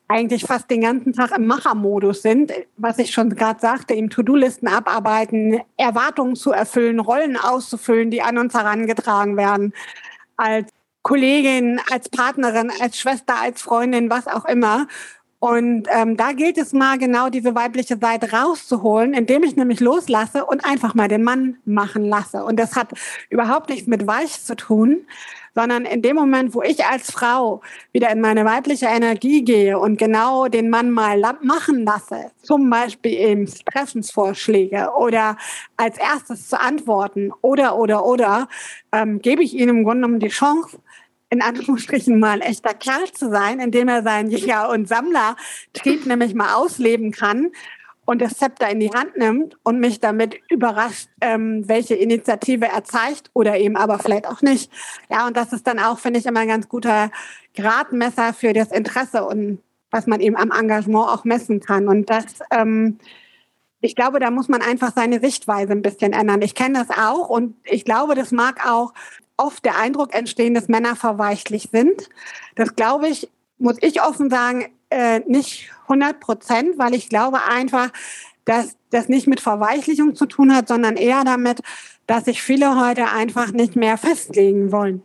eigentlich 0.09 0.45
fast 0.45 0.71
den 0.71 0.81
ganzen 0.81 1.13
Tag 1.13 1.37
im 1.37 1.47
Machermodus 1.47 2.23
sind, 2.23 2.51
was 2.79 2.99
ich 2.99 3.11
schon 3.11 3.29
gerade 3.31 3.61
sagte, 3.61 3.93
im 3.93 4.09
To-Do-Listen 4.09 4.67
abarbeiten, 4.67 5.61
Erwartungen 5.77 6.35
zu 6.35 6.51
erfüllen, 6.51 6.99
Rollen 6.99 7.37
auszufüllen, 7.37 8.11
die 8.11 8.23
an 8.23 8.39
uns 8.39 8.55
herangetragen 8.55 9.37
werden, 9.37 9.75
als 10.39 10.71
Kollegin, 11.03 11.79
als 11.91 12.09
Partnerin, 12.09 12.73
als 12.81 12.99
Schwester, 12.99 13.39
als 13.41 13.61
Freundin, 13.61 14.09
was 14.09 14.27
auch 14.27 14.47
immer. 14.47 14.89
Und 15.41 15.87
ähm, 15.91 16.17
da 16.17 16.33
gilt 16.33 16.59
es 16.59 16.73
mal 16.73 16.99
genau 16.99 17.29
diese 17.29 17.55
weibliche 17.55 17.97
Seite 17.99 18.33
rauszuholen, 18.33 19.15
indem 19.15 19.45
ich 19.45 19.57
nämlich 19.57 19.79
loslasse 19.79 20.45
und 20.45 20.65
einfach 20.65 20.95
mal 20.95 21.07
den 21.07 21.23
Mann 21.23 21.59
machen 21.65 22.05
lasse. 22.05 22.45
Und 22.45 22.59
das 22.59 22.75
hat 22.75 22.93
überhaupt 23.29 23.69
nichts 23.69 23.87
mit 23.87 24.07
weich 24.07 24.43
zu 24.43 24.57
tun, 24.57 25.07
sondern 25.55 25.85
in 25.85 26.03
dem 26.03 26.17
Moment, 26.17 26.55
wo 26.55 26.63
ich 26.63 26.85
als 26.85 27.11
Frau 27.11 27.61
wieder 27.93 28.11
in 28.11 28.21
meine 28.21 28.45
weibliche 28.45 28.87
Energie 28.87 29.45
gehe 29.45 29.79
und 29.79 29.99
genau 29.99 30.49
den 30.49 30.71
Mann 30.71 30.91
mal 30.91 31.21
machen 31.43 31.85
lasse, 31.85 32.31
zum 32.43 32.71
Beispiel 32.71 33.13
eben 33.13 33.47
Stressensvorschläge 33.47 34.91
oder 34.99 35.37
als 35.77 35.99
erstes 35.99 36.49
zu 36.49 36.61
antworten 36.61 37.33
oder, 37.41 37.77
oder, 37.77 38.05
oder, 38.05 38.49
ähm, 38.93 39.21
gebe 39.21 39.43
ich 39.43 39.55
ihm 39.55 39.69
im 39.69 39.85
Grunde 39.85 40.03
genommen 40.03 40.21
die 40.21 40.29
Chance, 40.29 40.79
in 41.31 41.43
Anführungsstrichen 41.43 42.19
mal 42.19 42.41
ein 42.41 42.41
echter 42.41 42.75
Kerl 42.75 43.13
zu 43.13 43.31
sein, 43.31 43.61
indem 43.61 43.89
er 43.89 44.03
seinen 44.03 44.31
Jäger- 44.31 44.71
und 44.71 44.89
Sammlertrieb 44.89 46.07
nämlich 46.07 46.35
mal 46.35 46.55
ausleben 46.55 47.11
kann 47.11 47.51
und 48.09 48.23
das 48.23 48.39
Zepter 48.39 48.71
in 48.71 48.81
die 48.81 48.91
Hand 48.91 49.19
nimmt 49.19 49.59
und 49.65 49.81
mich 49.81 50.01
damit 50.01 50.41
überrascht, 50.49 51.11
ähm, 51.21 51.69
welche 51.69 51.95
Initiative 51.95 52.65
er 52.65 52.83
zeigt 52.83 53.31
oder 53.35 53.59
eben 53.59 53.77
aber 53.77 53.99
vielleicht 53.99 54.27
auch 54.27 54.41
nicht. 54.41 54.73
Ja, 55.11 55.27
und 55.27 55.37
das 55.37 55.53
ist 55.53 55.67
dann 55.67 55.79
auch, 55.79 55.99
finde 55.99 56.19
ich, 56.19 56.25
immer 56.25 56.41
ein 56.41 56.49
ganz 56.49 56.71
guter 56.71 57.11
Gradmesser 57.55 58.33
für 58.33 58.55
das 58.55 58.73
Interesse 58.73 59.27
und 59.27 59.59
was 59.91 60.07
man 60.07 60.21
eben 60.21 60.39
am 60.39 60.51
Engagement 60.51 61.07
auch 61.07 61.25
messen 61.25 61.61
kann. 61.61 61.87
Und 61.87 62.09
das, 62.09 62.25
ähm, 62.51 62.97
ich 63.83 63.95
glaube, 63.95 64.21
da 64.21 64.31
muss 64.31 64.49
man 64.49 64.63
einfach 64.63 64.95
seine 64.95 65.21
Sichtweise 65.21 65.73
ein 65.73 65.83
bisschen 65.83 66.15
ändern. 66.15 66.41
Ich 66.41 66.55
kenne 66.55 66.79
das 66.79 66.99
auch 66.99 67.29
und 67.29 67.57
ich 67.65 67.85
glaube, 67.85 68.15
das 68.15 68.33
mag 68.33 68.67
auch 68.67 68.95
oft 69.37 69.67
der 69.67 69.77
Eindruck 69.77 70.15
entstehen, 70.15 70.55
dass 70.55 70.69
Männer 70.69 70.97
verweichlich 70.97 71.69
sind. 71.73 72.09
Das 72.57 72.75
glaube 72.75 73.09
ich, 73.09 73.29
muss 73.59 73.77
ich 73.83 74.01
offen 74.01 74.31
sagen, 74.31 74.71
äh, 74.91 75.21
nicht 75.21 75.71
100 75.85 76.21
Prozent, 76.21 76.79
weil 76.79 76.95
ich 76.95 77.09
glaube 77.09 77.43
einfach, 77.45 77.91
dass 78.45 78.77
das 78.91 79.09
nicht 79.09 79.27
mit 79.27 79.41
Verweichlichung 79.41 80.15
zu 80.15 80.27
tun 80.27 80.55
hat, 80.55 80.69
sondern 80.69 80.97
eher 80.97 81.25
damit, 81.25 81.61
dass 82.07 82.25
sich 82.25 82.43
viele 82.43 82.81
heute 82.81 83.09
einfach 83.09 83.53
nicht 83.53 83.77
mehr 83.77 83.99
festlegen 83.99 84.73
wollen. 84.73 85.03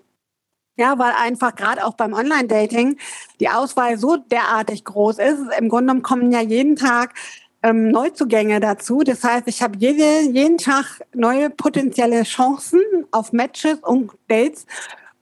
Ja, 0.75 0.97
weil 0.97 1.11
einfach 1.11 1.53
gerade 1.53 1.85
auch 1.85 1.93
beim 1.93 2.13
Online-Dating 2.13 2.97
die 3.39 3.49
Auswahl 3.49 3.97
so 3.97 4.17
derartig 4.17 4.83
groß 4.85 5.19
ist. 5.19 5.39
Im 5.59 5.69
Grunde 5.69 5.87
genommen 5.87 6.01
kommen 6.01 6.31
ja 6.31 6.41
jeden 6.41 6.75
Tag 6.75 7.13
ähm, 7.61 7.89
Neuzugänge 7.89 8.59
dazu. 8.59 9.03
Das 9.03 9.23
heißt, 9.23 9.47
ich 9.47 9.61
habe 9.61 9.77
jede, 9.77 10.21
jeden 10.31 10.57
Tag 10.57 11.01
neue 11.13 11.49
potenzielle 11.49 12.23
Chancen 12.23 12.81
auf 13.11 13.33
Matches 13.33 13.79
und 13.83 14.11
Dates. 14.27 14.65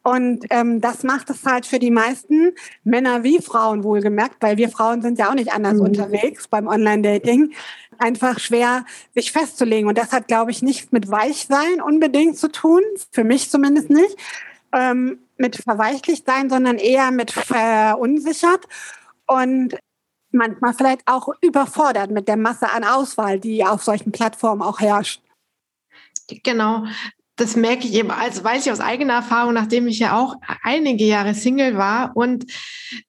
Und 0.03 0.46
ähm, 0.50 0.81
das 0.81 1.03
macht 1.03 1.29
es 1.29 1.46
halt 1.46 1.65
für 1.65 1.77
die 1.77 1.91
meisten 1.91 2.53
Männer 2.84 3.24
wie 3.24 3.39
Frauen 3.39 3.84
wohlgemerkt, 3.84 4.38
weil 4.41 4.58
wir 4.58 4.70
Frauen 4.70 5.01
sind 5.01 5.20
ja 5.20 5.29
auch 5.29 5.36
nicht 5.36 5.53
anders 5.53 5.75
mhm. 5.75 5.81
unterwegs 5.81 6.48
beim 6.48 6.67
Online-Dating, 6.67 7.53
einfach 8.00 8.39
schwer, 8.39 8.86
sich 9.13 9.31
festzulegen. 9.31 9.88
Und 9.88 9.98
das 9.98 10.12
hat, 10.12 10.27
glaube 10.27 10.51
ich, 10.51 10.63
nichts 10.63 10.91
mit 10.91 11.12
Weichsein 11.12 11.81
unbedingt 11.81 12.38
zu 12.38 12.51
tun, 12.51 12.81
für 13.12 13.24
mich 13.24 13.51
zumindest 13.51 13.91
nicht, 13.91 14.17
ähm, 14.74 15.20
mit 15.38 15.58
verweichlicht 15.58 16.25
sein, 16.25 16.50
sondern 16.50 16.77
eher 16.77 17.12
mit 17.12 17.31
verunsichert. 17.31 18.65
Und 19.27 19.77
manchmal 20.31 20.74
vielleicht 20.74 21.01
auch 21.05 21.29
überfordert 21.41 22.10
mit 22.10 22.27
der 22.27 22.38
Masse 22.38 22.70
an 22.70 22.84
Auswahl, 22.84 23.39
die 23.39 23.63
auf 23.65 23.84
solchen 23.84 24.12
Plattformen 24.12 24.62
auch 24.62 24.79
herrscht. 24.79 25.22
Genau. 26.43 26.86
Das 27.41 27.55
merke 27.55 27.88
ich 27.88 27.95
eben, 27.95 28.12
also 28.12 28.43
weiß 28.43 28.67
ich 28.67 28.71
aus 28.71 28.81
eigener 28.81 29.13
Erfahrung, 29.13 29.55
nachdem 29.55 29.88
ich 29.88 29.98
ja 29.98 30.15
auch 30.15 30.36
einige 30.62 31.05
Jahre 31.05 31.33
Single 31.33 31.75
war. 31.75 32.15
Und 32.15 32.45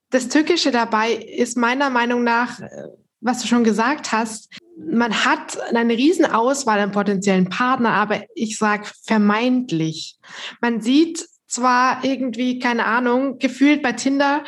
das 0.09 0.29
Tückische 0.29 0.71
dabei 0.71 1.13
ist 1.13 1.59
meiner 1.59 1.91
Meinung 1.91 2.25
nach, 2.25 2.59
was 3.21 3.43
du 3.43 3.47
schon 3.47 3.63
gesagt 3.63 4.11
hast, 4.11 4.49
man 4.79 5.27
hat 5.27 5.59
eine 5.75 5.93
riesen 5.99 6.25
Auswahl 6.25 6.81
an 6.81 6.93
potenziellen 6.93 7.51
Partner, 7.51 7.91
aber 7.91 8.23
ich 8.35 8.57
sage 8.57 8.89
vermeintlich. 9.05 10.17
Man 10.63 10.81
sieht 10.81 11.29
zwar 11.47 12.03
irgendwie, 12.03 12.59
keine 12.59 12.87
Ahnung, 12.87 13.39
gefühlt 13.39 13.83
bei 13.83 13.93
Tinder, 13.93 14.45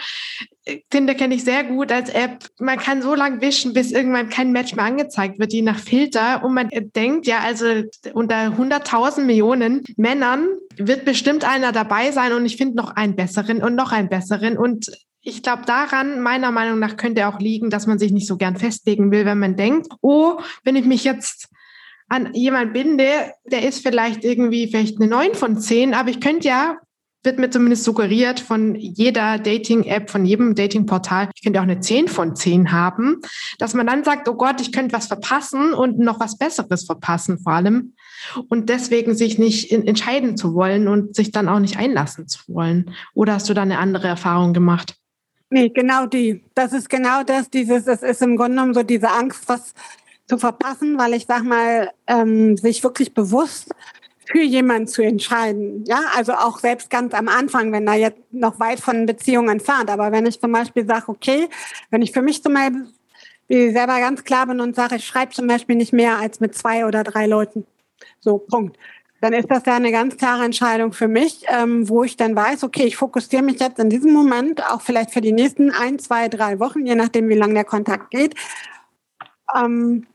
Tinder 0.89 1.15
kenne 1.15 1.35
ich 1.35 1.45
sehr 1.45 1.65
gut 1.65 1.93
als 1.93 2.09
App. 2.09 2.47
Man 2.59 2.79
kann 2.79 3.03
so 3.03 3.15
lange 3.15 3.43
wischen, 3.43 3.75
bis 3.75 3.93
irgendwann 3.93 4.31
kein 4.31 4.51
Match 4.53 4.75
mehr 4.75 4.87
angezeigt 4.87 5.39
wird, 5.39 5.53
je 5.53 5.63
nach 5.63 5.79
Filter. 5.79 6.43
Und 6.43 6.55
man 6.55 6.71
denkt, 6.73 7.27
ja, 7.27 7.41
also 7.41 7.67
unter 8.15 8.49
100.000 8.49 9.23
Millionen 9.23 9.85
Männern 9.97 10.49
wird 10.77 11.05
bestimmt 11.05 11.45
einer 11.45 11.73
dabei 11.73 12.13
sein 12.13 12.33
und 12.33 12.47
ich 12.47 12.57
finde 12.57 12.77
noch 12.77 12.97
einen 12.97 13.15
besseren 13.15 13.63
und 13.63 13.75
noch 13.75 13.93
einen 13.93 14.09
besseren. 14.09 14.57
Und 14.57 14.91
ich 15.21 15.43
glaube, 15.43 15.63
daran, 15.67 16.21
meiner 16.21 16.51
Meinung 16.51 16.79
nach, 16.79 16.97
könnte 16.97 17.29
auch 17.29 17.39
liegen, 17.39 17.69
dass 17.69 17.87
man 17.87 17.99
sich 17.99 18.13
nicht 18.13 18.27
so 18.27 18.39
gern 18.39 18.57
festlegen 18.57 19.11
will, 19.11 19.27
wenn 19.27 19.39
man 19.39 19.57
denkt, 19.57 19.89
oh, 20.01 20.41
wenn 20.65 20.77
ich 20.77 20.87
mich 20.87 21.05
jetzt 21.05 21.49
an 22.09 22.33
jemand 22.33 22.73
binde, 22.73 23.33
der 23.45 23.67
ist 23.67 23.83
vielleicht 23.83 24.25
irgendwie 24.25 24.69
vielleicht 24.69 25.01
eine 25.01 25.09
9 25.09 25.35
von 25.35 25.59
10, 25.59 25.95
aber 25.95 26.11
ich 26.11 26.21
könnte 26.21 26.49
ja 26.49 26.79
wird 27.25 27.39
mir 27.39 27.51
zumindest 27.51 27.85
suggeriert 27.85 28.39
von 28.39 28.75
jeder 28.75 29.39
Dating-App, 29.39 30.11
von 30.11 30.25
jedem 30.25 30.55
Dating-Portal, 30.55 31.31
ich 31.35 31.43
könnte 31.43 31.59
auch 31.59 31.65
eine 31.65 31.81
10 31.81 32.09
von 32.09 32.37
10 32.37 32.71
haben, 32.71 33.21
dass 33.59 33.75
man 33.75 33.87
dann 33.87 34.05
sagt, 34.05 34.29
oh 34.29 34.35
Gott, 34.35 34.61
ich 34.61 34.73
könnte 34.73 34.95
was 34.95 35.07
verpassen 35.07 35.73
und 35.73 35.99
noch 35.99 36.21
was 36.21 36.37
Besseres 36.37 36.85
verpassen 36.85 37.39
vor 37.39 37.55
allem. 37.55 37.95
Und 38.49 38.69
deswegen 38.69 39.15
sich 39.15 39.39
nicht 39.39 39.73
entscheiden 39.73 40.37
zu 40.37 40.55
wollen 40.55 40.87
und 40.87 41.17
sich 41.17 41.33
dann 41.33 41.49
auch 41.49 41.59
nicht 41.59 41.79
einlassen 41.79 42.29
zu 42.29 42.41
wollen. 42.49 42.91
Oder 43.15 43.35
hast 43.35 43.49
du 43.49 43.55
da 43.55 43.63
eine 43.63 43.79
andere 43.79 44.09
Erfahrung 44.09 44.53
gemacht? 44.53 44.97
Nee, 45.51 45.69
genau 45.71 46.07
die. 46.07 46.45
Das 46.55 46.73
ist 46.73 46.89
genau 46.91 47.23
das, 47.23 47.51
dieses, 47.51 47.87
es 47.87 48.03
ist 48.03 48.23
im 48.23 48.37
Grunde 48.37 48.53
genommen 48.57 48.75
so 48.75 48.83
diese 48.83 49.11
Angst, 49.11 49.45
was 49.47 49.73
zu 50.27 50.39
verpassen, 50.39 50.99
weil 50.99 51.15
ich 51.15 51.27
sag 51.27 51.45
mal, 51.45 51.91
ähm, 52.07 52.57
sich 52.57 52.83
wirklich 52.83 53.15
bewusst 53.15 53.71
für 54.27 54.43
jemanden 54.43 54.87
zu 54.87 55.03
entscheiden. 55.03 55.85
Ja, 55.87 56.01
also 56.15 56.33
auch 56.33 56.59
selbst 56.59 56.91
ganz 56.91 57.15
am 57.15 57.29
Anfang, 57.29 57.73
wenn 57.73 57.87
da 57.87 57.95
jetzt 57.95 58.21
noch 58.31 58.59
weit 58.61 58.81
von 58.81 59.07
Beziehungen 59.07 59.49
entfernt. 59.49 59.91
Aber 59.91 60.13
wenn 60.13 60.27
ich 60.27 60.41
zum 60.41 60.53
Beispiel 60.53 60.87
sage, 60.87 61.09
okay, 61.09 61.49
wenn 61.91 62.03
ich 62.03 62.13
für 62.13 62.23
mich 62.23 62.43
zum 62.43 62.55
Beispiel 62.55 63.73
selber 63.73 63.99
ganz 63.99 64.25
klar 64.25 64.47
bin 64.47 64.61
und 64.61 64.75
sage, 64.75 64.97
ich 64.97 65.07
schreibe 65.07 65.33
zum 65.33 65.47
Beispiel 65.47 65.77
nicht 65.77 65.93
mehr 65.93 66.19
als 66.19 66.41
mit 66.41 66.55
zwei 66.55 66.87
oder 66.87 67.05
drei 67.05 67.27
Leuten. 67.27 67.67
So, 68.21 68.39
Punkt. 68.39 68.79
Dann 69.21 69.33
ist 69.33 69.51
das 69.51 69.65
ja 69.65 69.77
eine 69.77 69.91
ganz 69.91 70.19
klare 70.19 70.45
Entscheidung 70.45 70.93
für 70.93 71.09
mich, 71.09 71.47
ähm, 71.49 71.89
wo 71.89 72.05
ich 72.05 72.17
dann 72.17 72.37
weiß, 72.37 72.63
okay, 72.63 72.85
ich 72.85 72.97
fokussiere 72.97 73.43
mich 73.43 73.59
jetzt 73.59 73.79
in 73.79 73.89
diesem 73.89 74.13
Moment, 74.13 74.63
auch 74.71 74.83
vielleicht 74.83 75.13
für 75.13 75.23
die 75.23 75.33
nächsten 75.33 75.71
ein, 75.71 75.99
zwei, 75.99 76.29
drei 76.29 76.61
Wochen, 76.61 76.85
je 76.85 76.95
nachdem, 76.95 77.31
wie 77.31 77.35
lang 77.35 77.55
der 77.55 77.65
Kontakt 77.65 78.11
geht, 78.11 78.35
ähm, 79.57 80.07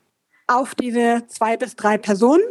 auf 0.46 0.76
diese 0.76 1.24
zwei 1.28 1.58
bis 1.58 1.76
drei 1.76 1.98
Personen 1.98 2.44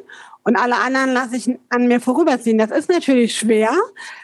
und 0.45 0.57
alle 0.57 0.77
anderen 0.77 1.13
lasse 1.13 1.37
ich 1.37 1.51
an 1.69 1.89
mir 1.89 2.01
vorüberziehen. 2.01 2.59
Das 2.59 2.71
ist 2.71 2.89
natürlich 2.89 3.37
schwer, 3.37 3.71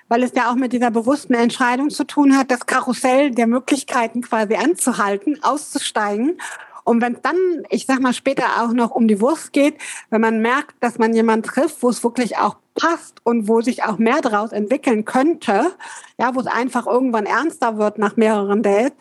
weil 0.08 0.22
es 0.22 0.32
ja 0.34 0.50
auch 0.50 0.54
mit 0.54 0.72
dieser 0.72 0.90
bewussten 0.90 1.34
Entscheidung 1.34 1.90
zu 1.90 2.04
tun 2.04 2.36
hat, 2.36 2.50
das 2.50 2.66
Karussell 2.66 3.30
der 3.30 3.46
Möglichkeiten 3.46 4.22
quasi 4.22 4.54
anzuhalten, 4.54 5.42
auszusteigen. 5.42 6.38
Und 6.84 7.00
wenn 7.00 7.14
es 7.14 7.22
dann, 7.22 7.36
ich 7.70 7.86
sag 7.86 8.00
mal, 8.00 8.12
später 8.12 8.62
auch 8.62 8.72
noch 8.72 8.90
um 8.90 9.08
die 9.08 9.20
Wurst 9.20 9.52
geht, 9.52 9.76
wenn 10.10 10.20
man 10.20 10.40
merkt, 10.40 10.74
dass 10.80 10.98
man 10.98 11.14
jemanden 11.14 11.48
trifft, 11.48 11.82
wo 11.82 11.88
es 11.88 12.04
wirklich 12.04 12.36
auch 12.36 12.56
passt 12.74 13.20
und 13.24 13.48
wo 13.48 13.60
sich 13.60 13.84
auch 13.84 13.98
mehr 13.98 14.20
daraus 14.20 14.52
entwickeln 14.52 15.04
könnte, 15.04 15.72
ja, 16.18 16.34
wo 16.34 16.40
es 16.40 16.46
einfach 16.46 16.86
irgendwann 16.86 17.26
ernster 17.26 17.78
wird 17.78 17.98
nach 17.98 18.16
mehreren 18.16 18.62
Dates, 18.62 18.92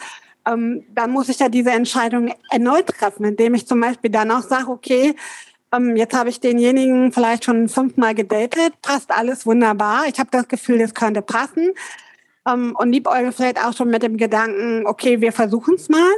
ähm, 0.46 0.86
dann 0.94 1.12
muss 1.12 1.30
ich 1.30 1.40
ja 1.40 1.50
diese 1.50 1.72
Entscheidung 1.72 2.34
erneut 2.50 2.88
treffen, 2.88 3.26
indem 3.26 3.54
ich 3.54 3.68
zum 3.68 3.80
Beispiel 3.80 4.12
dann 4.12 4.32
auch 4.32 4.42
sage, 4.42 4.70
okay, 4.70 5.16
ähm, 5.74 5.96
jetzt 5.96 6.16
habe 6.16 6.30
ich 6.30 6.40
denjenigen 6.40 7.12
vielleicht 7.12 7.46
schon 7.46 7.68
fünfmal 7.68 8.14
gedatet, 8.16 8.74
passt 8.82 9.12
alles 9.12 9.46
wunderbar. 9.46 10.06
Ich 10.08 10.20
habe 10.20 10.30
das 10.32 10.48
Gefühl, 10.48 10.80
das 10.80 10.94
könnte 10.94 11.22
passen. 11.22 11.72
Ähm, 12.46 12.76
und 12.78 12.92
liebäugel 12.92 13.32
vielleicht 13.32 13.64
auch 13.64 13.74
schon 13.74 13.90
mit 13.90 14.04
dem 14.04 14.18
Gedanken, 14.18 14.86
okay, 14.86 15.22
wir 15.22 15.32
versuchen 15.32 15.76
es 15.76 15.90
mal. 15.90 16.12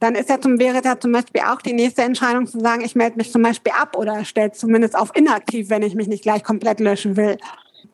Dann 0.00 0.16
ist 0.16 0.28
ja 0.28 0.40
zum, 0.40 0.58
wäre 0.58 0.82
da 0.82 0.98
zum 0.98 1.12
Beispiel 1.12 1.42
auch 1.42 1.62
die 1.62 1.72
nächste 1.72 2.02
Entscheidung 2.02 2.46
zu 2.46 2.58
sagen, 2.58 2.82
ich 2.82 2.96
melde 2.96 3.16
mich 3.16 3.30
zum 3.30 3.42
Beispiel 3.42 3.72
ab 3.72 3.96
oder 3.96 4.24
stelle 4.24 4.52
zumindest 4.52 4.96
auf 4.96 5.14
inaktiv, 5.14 5.70
wenn 5.70 5.82
ich 5.82 5.94
mich 5.94 6.08
nicht 6.08 6.22
gleich 6.22 6.42
komplett 6.42 6.80
löschen 6.80 7.16
will 7.16 7.38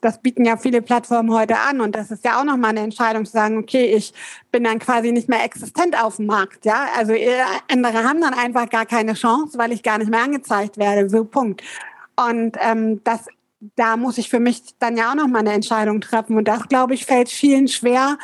das 0.01 0.21
bieten 0.21 0.45
ja 0.45 0.57
viele 0.57 0.83
Plattformen 0.83 1.33
heute 1.33 1.59
an 1.59 1.81
und 1.81 1.95
das 1.95 2.11
ist 2.11 2.25
ja 2.25 2.41
auch 2.41 2.45
nochmal 2.45 2.71
eine 2.71 2.81
Entscheidung 2.81 3.25
zu 3.25 3.33
sagen, 3.33 3.59
okay, 3.59 3.95
ich 3.95 4.13
bin 4.51 4.65
dann 4.65 4.79
quasi 4.79 5.13
nicht 5.13 5.29
mehr 5.29 5.45
existent 5.45 6.01
auf 6.03 6.17
dem 6.17 6.27
Markt, 6.27 6.65
ja. 6.65 6.87
Also 6.97 7.15
andere 7.71 8.05
haben 8.05 8.21
dann 8.21 8.35
einfach 8.35 8.69
gar 8.69 8.87
keine 8.87 9.15
Chance, 9.15 9.59
weil 9.59 9.73
ich 9.73 9.83
gar 9.83 9.99
nicht 9.99 10.11
mehr 10.11 10.23
angezeigt 10.23 10.79
werde, 10.79 11.09
so 11.09 11.25
Punkt. 11.25 11.63
Und 12.17 12.57
ähm, 12.61 13.03
das 13.05 13.27
da 13.75 13.97
muss 13.97 14.19
ich 14.19 14.29
für 14.29 14.41
mich 14.41 14.63
dann 14.79 14.97
ja 14.97 15.11
auch 15.11 15.15
noch 15.15 15.29
mal 15.29 15.41
eine 15.41 15.53
Entscheidung 15.53 16.01
treffen. 16.01 16.37
Und 16.37 16.47
das, 16.47 16.69
glaube 16.69 16.95
ich, 16.95 17.07
fällt 17.07 17.29
vielen 17.29 17.69
schwer, 17.69 18.19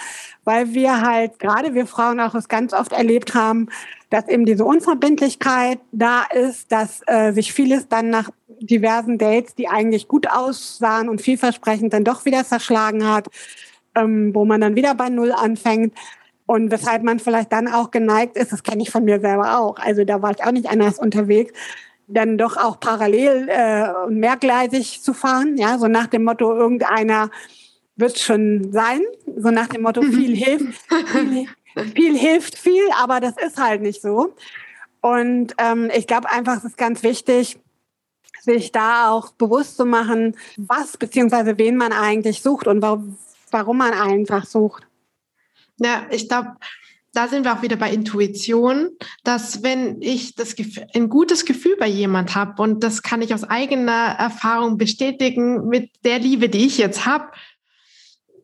weil 0.44 0.74
wir 0.74 1.00
halt, 1.00 1.38
gerade 1.38 1.74
wir 1.74 1.86
Frauen 1.86 2.20
auch 2.20 2.34
es 2.34 2.48
ganz 2.48 2.72
oft 2.72 2.92
erlebt 2.92 3.34
haben, 3.34 3.68
dass 4.10 4.28
eben 4.28 4.44
diese 4.44 4.64
Unverbindlichkeit 4.64 5.80
da 5.90 6.24
ist, 6.24 6.70
dass 6.70 7.00
äh, 7.06 7.32
sich 7.32 7.52
vieles 7.52 7.88
dann 7.88 8.10
nach 8.10 8.30
diversen 8.66 9.18
Dates, 9.18 9.54
die 9.54 9.68
eigentlich 9.68 10.08
gut 10.08 10.28
aussahen 10.28 11.08
und 11.08 11.20
vielversprechend, 11.20 11.92
dann 11.92 12.04
doch 12.04 12.24
wieder 12.24 12.44
zerschlagen 12.44 13.08
hat, 13.08 13.28
ähm, 13.94 14.34
wo 14.34 14.44
man 14.44 14.60
dann 14.60 14.76
wieder 14.76 14.94
bei 14.94 15.08
Null 15.08 15.32
anfängt. 15.32 15.94
Und 16.46 16.70
weshalb 16.70 17.02
man 17.02 17.18
vielleicht 17.18 17.52
dann 17.52 17.68
auch 17.68 17.90
geneigt 17.90 18.36
ist, 18.36 18.52
das 18.52 18.62
kenne 18.62 18.82
ich 18.82 18.90
von 18.90 19.04
mir 19.04 19.20
selber 19.20 19.58
auch, 19.58 19.76
also 19.78 20.04
da 20.04 20.22
war 20.22 20.32
ich 20.32 20.44
auch 20.44 20.50
nicht 20.50 20.68
anders 20.68 20.98
unterwegs, 20.98 21.52
dann 22.08 22.36
doch 22.36 22.56
auch 22.56 22.80
parallel 22.80 23.48
äh, 23.48 23.88
und 24.06 24.18
mehrgleisig 24.18 25.02
zu 25.02 25.14
fahren, 25.14 25.56
ja, 25.56 25.78
so 25.78 25.86
nach 25.86 26.08
dem 26.08 26.24
Motto, 26.24 26.52
irgendeiner 26.52 27.30
wird 27.96 28.18
schon 28.18 28.72
sein, 28.72 29.00
so 29.36 29.50
nach 29.50 29.68
dem 29.68 29.82
Motto, 29.82 30.02
viel 30.02 30.36
hilft, 30.36 30.82
viel, 31.12 31.46
viel 31.94 32.18
hilft 32.18 32.58
viel, 32.58 32.84
aber 33.00 33.20
das 33.20 33.34
ist 33.38 33.58
halt 33.58 33.82
nicht 33.82 34.02
so. 34.02 34.34
Und 35.00 35.54
ähm, 35.58 35.90
ich 35.94 36.06
glaube 36.06 36.30
einfach, 36.30 36.58
es 36.58 36.64
ist 36.64 36.76
ganz 36.76 37.02
wichtig, 37.02 37.58
sich 38.42 38.72
da 38.72 39.10
auch 39.10 39.30
bewusst 39.32 39.76
zu 39.76 39.84
machen, 39.84 40.36
was 40.56 40.96
beziehungsweise 40.96 41.56
wen 41.58 41.76
man 41.76 41.92
eigentlich 41.92 42.42
sucht 42.42 42.66
und 42.66 42.82
warum 42.82 43.78
man 43.78 43.92
einfach 43.92 44.44
sucht. 44.44 44.82
Ja, 45.78 46.06
ich 46.10 46.28
glaube, 46.28 46.56
da 47.14 47.28
sind 47.28 47.44
wir 47.44 47.52
auch 47.52 47.62
wieder 47.62 47.76
bei 47.76 47.92
Intuition, 47.92 48.88
dass 49.22 49.62
wenn 49.62 50.00
ich 50.00 50.34
das 50.34 50.56
ein 50.94 51.08
gutes 51.08 51.44
Gefühl 51.44 51.76
bei 51.78 51.86
jemand 51.86 52.34
habe 52.34 52.60
und 52.62 52.82
das 52.82 53.02
kann 53.02 53.22
ich 53.22 53.34
aus 53.34 53.44
eigener 53.44 54.16
Erfahrung 54.18 54.78
bestätigen 54.78 55.68
mit 55.68 55.90
der 56.04 56.18
Liebe, 56.18 56.48
die 56.48 56.66
ich 56.66 56.78
jetzt 56.78 57.06
habe, 57.06 57.28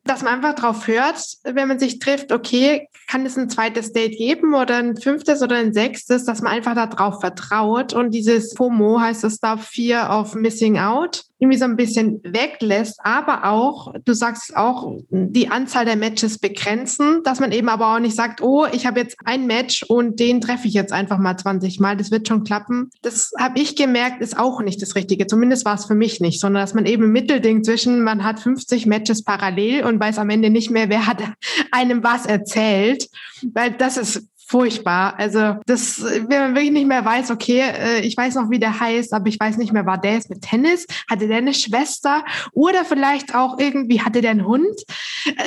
dass 0.03 0.23
man 0.23 0.35
einfach 0.35 0.55
drauf 0.55 0.87
hört, 0.87 1.23
wenn 1.43 1.67
man 1.67 1.79
sich 1.79 1.99
trifft, 1.99 2.31
okay, 2.31 2.87
kann 3.07 3.25
es 3.25 3.37
ein 3.37 3.49
zweites 3.49 3.91
Date 3.93 4.17
geben 4.17 4.53
oder 4.53 4.77
ein 4.77 4.97
fünftes 4.97 5.41
oder 5.41 5.55
ein 5.57 5.73
sechstes, 5.73 6.25
dass 6.25 6.41
man 6.41 6.53
einfach 6.53 6.75
darauf 6.75 7.19
vertraut 7.19 7.93
und 7.93 8.11
dieses 8.11 8.53
FOMO 8.55 8.99
heißt 8.99 9.23
es 9.23 9.39
da 9.39 9.57
Fear 9.57 10.19
of 10.19 10.35
Missing 10.35 10.77
Out 10.77 11.23
irgendwie 11.39 11.57
so 11.57 11.65
ein 11.65 11.77
bisschen 11.77 12.19
weglässt, 12.23 12.99
aber 13.01 13.45
auch, 13.45 13.93
du 14.03 14.13
sagst 14.13 14.55
auch, 14.55 14.97
die 15.09 15.49
Anzahl 15.49 15.85
der 15.85 15.95
Matches 15.95 16.37
begrenzen, 16.37 17.23
dass 17.23 17.39
man 17.39 17.53
eben 17.53 17.69
aber 17.69 17.95
auch 17.95 17.99
nicht 17.99 18.15
sagt, 18.15 18.41
oh, 18.41 18.65
ich 18.71 18.85
habe 18.85 18.99
jetzt 18.99 19.17
ein 19.23 19.47
Match 19.47 19.83
und 19.83 20.19
den 20.19 20.41
treffe 20.41 20.67
ich 20.67 20.73
jetzt 20.73 20.91
einfach 20.91 21.17
mal 21.17 21.37
20 21.37 21.79
Mal, 21.79 21.95
das 21.95 22.11
wird 22.11 22.27
schon 22.27 22.43
klappen. 22.43 22.89
Das 23.01 23.31
habe 23.39 23.59
ich 23.59 23.77
gemerkt, 23.77 24.21
ist 24.21 24.37
auch 24.37 24.61
nicht 24.61 24.81
das 24.81 24.95
Richtige. 24.95 25.27
Zumindest 25.27 25.63
war 25.63 25.75
es 25.75 25.85
für 25.85 25.95
mich 25.95 26.19
nicht, 26.19 26.41
sondern 26.41 26.61
dass 26.61 26.73
man 26.73 26.85
eben 26.85 27.05
ein 27.05 27.11
Mittelding 27.11 27.63
zwischen, 27.63 28.03
man 28.03 28.25
hat 28.25 28.41
50 28.41 28.85
Matches 28.85 29.23
parallel 29.23 29.85
und 29.85 29.99
weiß 29.99 30.19
am 30.19 30.29
Ende 30.29 30.49
nicht 30.49 30.69
mehr, 30.69 30.89
wer 30.89 31.07
hat 31.07 31.23
einem 31.71 32.03
was 32.03 32.25
erzählt, 32.25 33.07
weil 33.53 33.71
das 33.71 33.95
ist 33.95 34.27
furchtbar. 34.49 35.13
Also 35.17 35.57
das, 35.67 36.03
wenn 36.03 36.27
man 36.27 36.55
wirklich 36.55 36.71
nicht 36.71 36.87
mehr 36.87 37.05
weiß, 37.05 37.29
okay, 37.29 37.61
äh, 37.61 37.99
ich 38.01 38.17
weiß 38.17 38.35
noch, 38.35 38.49
wie 38.49 38.59
der 38.59 38.79
heißt, 38.79 39.13
aber 39.13 39.27
ich 39.27 39.39
weiß 39.39 39.57
nicht 39.57 39.71
mehr, 39.71 39.85
war 39.85 39.99
der 39.99 40.13
jetzt 40.13 40.29
mit 40.29 40.41
Tennis? 40.41 40.87
Hatte 41.09 41.27
der 41.27 41.37
eine 41.37 41.53
Schwester? 41.53 42.25
Oder 42.53 42.83
vielleicht 42.83 43.35
auch 43.35 43.59
irgendwie, 43.59 44.01
hatte 44.01 44.21
der 44.21 44.31
einen 44.31 44.47
Hund? 44.47 44.83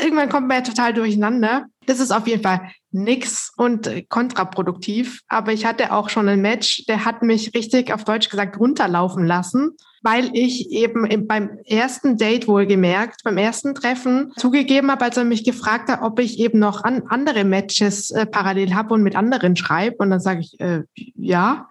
Irgendwann 0.02 0.28
kommt 0.28 0.46
man 0.46 0.58
ja 0.58 0.62
total 0.62 0.94
durcheinander. 0.94 1.66
Das 1.86 1.98
ist 1.98 2.12
auf 2.12 2.28
jeden 2.28 2.44
Fall 2.44 2.70
nix 2.92 3.52
und 3.56 4.08
kontraproduktiv. 4.08 5.20
Aber 5.26 5.52
ich 5.52 5.66
hatte 5.66 5.92
auch 5.92 6.08
schon 6.08 6.28
ein 6.28 6.40
Match, 6.40 6.86
der 6.86 7.04
hat 7.04 7.22
mich 7.22 7.54
richtig 7.54 7.92
auf 7.92 8.04
Deutsch 8.04 8.28
gesagt 8.28 8.58
runterlaufen 8.60 9.26
lassen 9.26 9.76
weil 10.02 10.30
ich 10.34 10.70
eben 10.70 11.26
beim 11.26 11.58
ersten 11.64 12.16
Date 12.16 12.48
wohlgemerkt, 12.48 13.22
beim 13.24 13.38
ersten 13.38 13.74
Treffen 13.74 14.32
zugegeben 14.36 14.90
habe, 14.90 15.04
als 15.04 15.16
er 15.16 15.24
mich 15.24 15.44
gefragt 15.44 15.88
hat, 15.88 16.02
ob 16.02 16.18
ich 16.18 16.38
eben 16.38 16.58
noch 16.58 16.84
an 16.84 17.04
andere 17.08 17.44
Matches 17.44 18.10
äh, 18.10 18.26
parallel 18.26 18.74
habe 18.74 18.94
und 18.94 19.02
mit 19.02 19.16
anderen 19.16 19.56
schreibe. 19.56 19.96
Und 19.98 20.10
dann 20.10 20.20
sage 20.20 20.40
ich, 20.40 20.58
äh, 20.60 20.82
ja. 21.16 21.68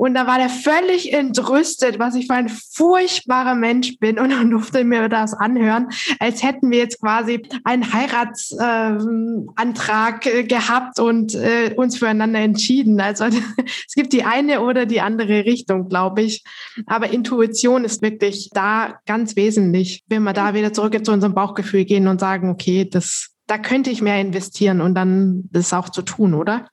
Und 0.00 0.14
da 0.14 0.26
war 0.26 0.38
der 0.38 0.48
völlig 0.48 1.12
entrüstet, 1.12 1.98
was 1.98 2.14
ich 2.14 2.26
für 2.26 2.32
ein 2.32 2.48
furchtbarer 2.48 3.54
Mensch 3.54 3.98
bin. 3.98 4.18
Und 4.18 4.30
dann 4.30 4.50
durfte 4.50 4.82
mir 4.82 5.10
das 5.10 5.34
anhören, 5.34 5.88
als 6.18 6.42
hätten 6.42 6.70
wir 6.70 6.78
jetzt 6.78 7.02
quasi 7.02 7.42
einen 7.64 7.92
Heiratsantrag 7.92 10.24
äh, 10.24 10.44
gehabt 10.44 10.98
und 11.00 11.34
äh, 11.34 11.74
uns 11.76 11.98
füreinander 11.98 12.40
entschieden. 12.40 12.98
Also 12.98 13.24
es 13.26 13.92
gibt 13.94 14.14
die 14.14 14.24
eine 14.24 14.62
oder 14.62 14.86
die 14.86 15.02
andere 15.02 15.44
Richtung, 15.44 15.90
glaube 15.90 16.22
ich. 16.22 16.44
Aber 16.86 17.12
Intuition 17.12 17.84
ist 17.84 18.00
wirklich 18.00 18.48
da 18.54 19.00
ganz 19.04 19.36
wesentlich, 19.36 20.02
wenn 20.08 20.22
wir 20.22 20.32
da 20.32 20.54
wieder 20.54 20.72
zurück 20.72 20.98
zu 21.04 21.12
unserem 21.12 21.34
Bauchgefühl 21.34 21.84
gehen 21.84 22.08
und 22.08 22.20
sagen, 22.20 22.48
okay, 22.48 22.88
das, 22.90 23.32
da 23.46 23.58
könnte 23.58 23.90
ich 23.90 24.00
mehr 24.00 24.18
investieren 24.18 24.80
und 24.80 24.94
dann 24.94 25.50
das 25.52 25.74
auch 25.74 25.90
zu 25.90 26.00
tun, 26.00 26.32
oder? 26.32 26.70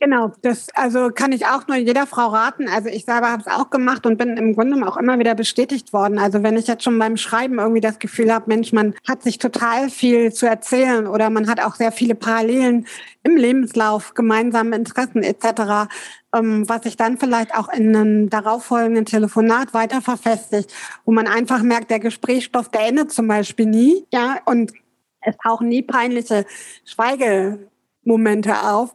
Genau, 0.00 0.32
das 0.42 0.68
also 0.74 1.10
kann 1.10 1.32
ich 1.32 1.46
auch 1.46 1.66
nur 1.66 1.76
jeder 1.76 2.06
Frau 2.06 2.28
raten. 2.28 2.68
Also 2.68 2.88
ich 2.88 3.04
selber 3.04 3.30
habe 3.30 3.42
es 3.42 3.46
auch 3.46 3.70
gemacht 3.70 4.06
und 4.06 4.16
bin 4.16 4.36
im 4.36 4.54
Grunde 4.54 4.86
auch 4.86 4.96
immer 4.96 5.18
wieder 5.18 5.34
bestätigt 5.34 5.92
worden. 5.92 6.18
Also 6.18 6.42
wenn 6.42 6.56
ich 6.56 6.66
jetzt 6.66 6.84
schon 6.84 6.98
beim 6.98 7.16
Schreiben 7.16 7.58
irgendwie 7.58 7.80
das 7.80 7.98
Gefühl 7.98 8.32
habe, 8.32 8.44
Mensch, 8.48 8.72
man 8.72 8.94
hat 9.06 9.22
sich 9.22 9.38
total 9.38 9.90
viel 9.90 10.32
zu 10.32 10.46
erzählen 10.46 11.06
oder 11.06 11.30
man 11.30 11.48
hat 11.48 11.60
auch 11.60 11.74
sehr 11.74 11.92
viele 11.92 12.14
Parallelen 12.14 12.86
im 13.22 13.36
Lebenslauf, 13.36 14.14
gemeinsame 14.14 14.76
Interessen 14.76 15.22
etc., 15.22 15.88
ähm, 16.34 16.68
was 16.68 16.82
sich 16.82 16.96
dann 16.96 17.18
vielleicht 17.18 17.54
auch 17.54 17.68
in 17.68 17.94
einem 17.94 18.30
darauffolgenden 18.30 19.04
Telefonat 19.04 19.72
weiter 19.74 20.00
verfestigt, 20.02 20.72
wo 21.04 21.12
man 21.12 21.26
einfach 21.26 21.62
merkt, 21.62 21.90
der 21.90 22.00
Gesprächsstoff, 22.00 22.68
der 22.68 22.88
endet 22.88 23.12
zum 23.12 23.28
Beispiel 23.28 23.66
nie, 23.66 24.06
ja, 24.12 24.38
und 24.44 24.72
es 25.20 25.36
tauchen 25.42 25.68
nie 25.68 25.82
peinliche 25.82 26.44
Schweigemomente 26.84 28.62
auf 28.62 28.94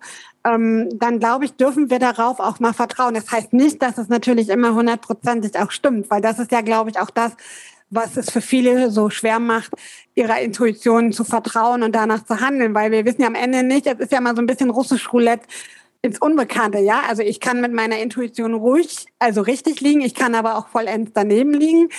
ähm, 0.54 0.90
dann 0.94 1.20
glaube 1.20 1.46
ich, 1.46 1.54
dürfen 1.54 1.90
wir 1.90 2.00
darauf 2.00 2.40
auch 2.40 2.60
mal 2.60 2.74
vertrauen. 2.74 3.14
Das 3.14 3.32
heißt 3.32 3.54
nicht, 3.54 3.82
dass 3.82 3.98
es 3.98 4.10
natürlich 4.10 4.50
immer 4.50 4.74
hundertprozentig 4.74 5.58
auch 5.60 5.72
stimmt, 5.72 6.10
weil 6.10 6.22
das 6.22 6.40
ist 6.40 6.52
ja, 6.52 6.62
glaube 6.62 6.90
ich, 6.90 7.00
auch 7.00 7.10
das, 7.10 7.34
was 7.90 8.18
es 8.18 8.30
für 8.30 8.42
viele 8.42 8.92
so 8.92 9.10
schwer 9.10 9.40
macht, 9.40 9.72
ihrer 10.16 10.40
Intuition 10.42 11.12
zu 11.12 11.24
vertrauen 11.24 11.84
und 11.84 11.96
danach 11.96 12.24
zu 12.24 12.40
handeln, 12.40 12.76
weil 12.76 12.92
wir 12.92 13.06
wissen 13.06 13.22
ja 13.22 13.28
am 13.28 13.36
Ende 13.36 13.64
nicht, 13.64 13.88
es 13.88 14.00
ist 14.00 14.12
ja 14.12 14.22
mal 14.22 14.36
so 14.36 14.42
ein 14.42 14.48
bisschen 14.48 14.70
russisch 14.70 15.12
Roulette 15.12 15.48
ins 16.02 16.20
Unbekannte, 16.20 16.80
ja. 16.80 17.02
Also 17.10 17.24
ich 17.24 17.40
kann 17.40 17.62
mit 17.62 17.74
meiner 17.74 17.98
Intuition 17.98 18.54
ruhig, 18.54 19.06
also 19.18 19.42
richtig 19.42 19.82
liegen, 19.82 20.02
ich 20.02 20.14
kann 20.14 20.36
aber 20.36 20.58
auch 20.58 20.68
vollends 20.68 21.12
daneben 21.14 21.54
liegen. 21.54 21.90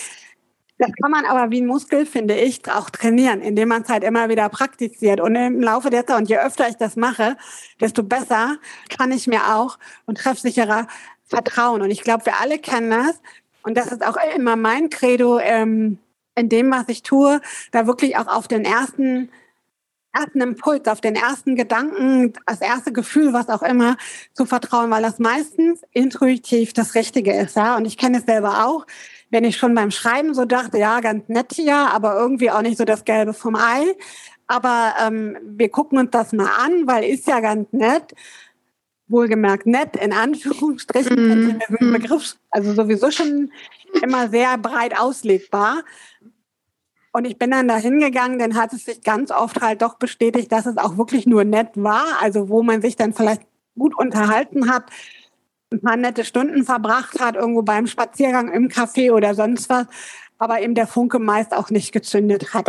Das 0.80 0.92
kann 0.98 1.10
man 1.10 1.26
aber 1.26 1.50
wie 1.50 1.60
ein 1.60 1.66
Muskel, 1.66 2.06
finde 2.06 2.34
ich, 2.34 2.62
auch 2.70 2.88
trainieren, 2.88 3.42
indem 3.42 3.68
man 3.68 3.82
es 3.82 3.90
halt 3.90 4.02
immer 4.02 4.30
wieder 4.30 4.48
praktiziert. 4.48 5.20
Und 5.20 5.34
im 5.34 5.60
Laufe 5.60 5.90
der 5.90 6.06
Zeit, 6.06 6.16
und 6.16 6.30
je 6.30 6.38
öfter 6.38 6.70
ich 6.70 6.76
das 6.76 6.96
mache, 6.96 7.36
desto 7.82 8.02
besser 8.02 8.56
kann 8.88 9.12
ich 9.12 9.26
mir 9.26 9.54
auch 9.56 9.78
und 10.06 10.16
treffsicherer 10.16 10.86
vertrauen. 11.26 11.82
Und 11.82 11.90
ich 11.90 12.00
glaube, 12.00 12.24
wir 12.24 12.40
alle 12.40 12.58
kennen 12.58 12.90
das. 12.90 13.20
Und 13.62 13.76
das 13.76 13.92
ist 13.92 14.02
auch 14.02 14.16
immer 14.34 14.56
mein 14.56 14.88
Credo 14.88 15.38
ähm, 15.38 15.98
in 16.34 16.48
dem, 16.48 16.70
was 16.70 16.88
ich 16.88 17.02
tue, 17.02 17.42
da 17.72 17.86
wirklich 17.86 18.16
auch 18.16 18.28
auf 18.28 18.48
den 18.48 18.64
ersten 18.64 19.28
ersten 20.12 20.40
Impuls, 20.40 20.88
auf 20.88 21.02
den 21.02 21.14
ersten 21.14 21.56
Gedanken, 21.56 22.32
das 22.46 22.62
erste 22.62 22.90
Gefühl, 22.90 23.34
was 23.34 23.48
auch 23.48 23.62
immer, 23.62 23.96
zu 24.32 24.46
vertrauen, 24.46 24.90
weil 24.90 25.02
das 25.02 25.18
meistens 25.18 25.82
intuitiv 25.92 26.72
das 26.72 26.94
Richtige 26.94 27.32
ist. 27.34 27.56
Ja? 27.56 27.76
Und 27.76 27.84
ich 27.84 27.98
kenne 27.98 28.18
es 28.18 28.24
selber 28.24 28.66
auch 28.66 28.86
wenn 29.30 29.44
ich 29.44 29.56
schon 29.56 29.74
beim 29.74 29.90
Schreiben 29.90 30.34
so 30.34 30.44
dachte, 30.44 30.78
ja, 30.78 31.00
ganz 31.00 31.28
nett 31.28 31.52
hier, 31.54 31.76
aber 31.76 32.16
irgendwie 32.16 32.50
auch 32.50 32.62
nicht 32.62 32.76
so 32.76 32.84
das 32.84 33.04
Gelbe 33.04 33.32
vom 33.32 33.54
Ei. 33.54 33.94
Aber 34.46 34.94
ähm, 35.00 35.36
wir 35.44 35.68
gucken 35.68 35.98
uns 35.98 36.10
das 36.10 36.32
mal 36.32 36.50
an, 36.58 36.86
weil 36.86 37.04
ist 37.04 37.28
ja 37.28 37.40
ganz 37.40 37.72
nett. 37.72 38.14
Wohlgemerkt 39.06 39.66
nett, 39.66 39.96
in 39.96 40.12
Anführungsstrichen, 40.12 41.16
mm. 41.16 41.60
ein 41.80 41.92
Begriff, 41.92 42.36
also 42.50 42.74
sowieso 42.74 43.10
schon 43.10 43.50
immer 44.02 44.28
sehr 44.28 44.56
breit 44.58 44.98
auslegbar. 44.98 45.82
Und 47.12 47.24
ich 47.24 47.38
bin 47.38 47.50
dann 47.50 47.66
da 47.66 47.76
hingegangen, 47.76 48.38
dann 48.38 48.54
hat 48.54 48.72
es 48.72 48.84
sich 48.84 49.02
ganz 49.02 49.32
oft 49.32 49.60
halt 49.60 49.82
doch 49.82 49.94
bestätigt, 49.94 50.52
dass 50.52 50.66
es 50.66 50.76
auch 50.76 50.96
wirklich 50.96 51.26
nur 51.26 51.44
nett 51.44 51.70
war, 51.74 52.04
also 52.20 52.48
wo 52.48 52.62
man 52.62 52.82
sich 52.82 52.94
dann 52.94 53.12
vielleicht 53.12 53.42
gut 53.76 53.96
unterhalten 53.96 54.72
hat, 54.72 54.84
ein 55.72 55.80
paar 55.80 55.96
nette 55.96 56.24
Stunden 56.24 56.64
verbracht 56.64 57.20
hat, 57.20 57.36
irgendwo 57.36 57.62
beim 57.62 57.86
Spaziergang 57.86 58.52
im 58.52 58.68
Café 58.68 59.12
oder 59.12 59.34
sonst 59.34 59.68
was, 59.70 59.86
aber 60.38 60.60
eben 60.60 60.74
der 60.74 60.86
Funke 60.86 61.18
meist 61.18 61.54
auch 61.54 61.70
nicht 61.70 61.92
gezündet 61.92 62.54
hat. 62.54 62.68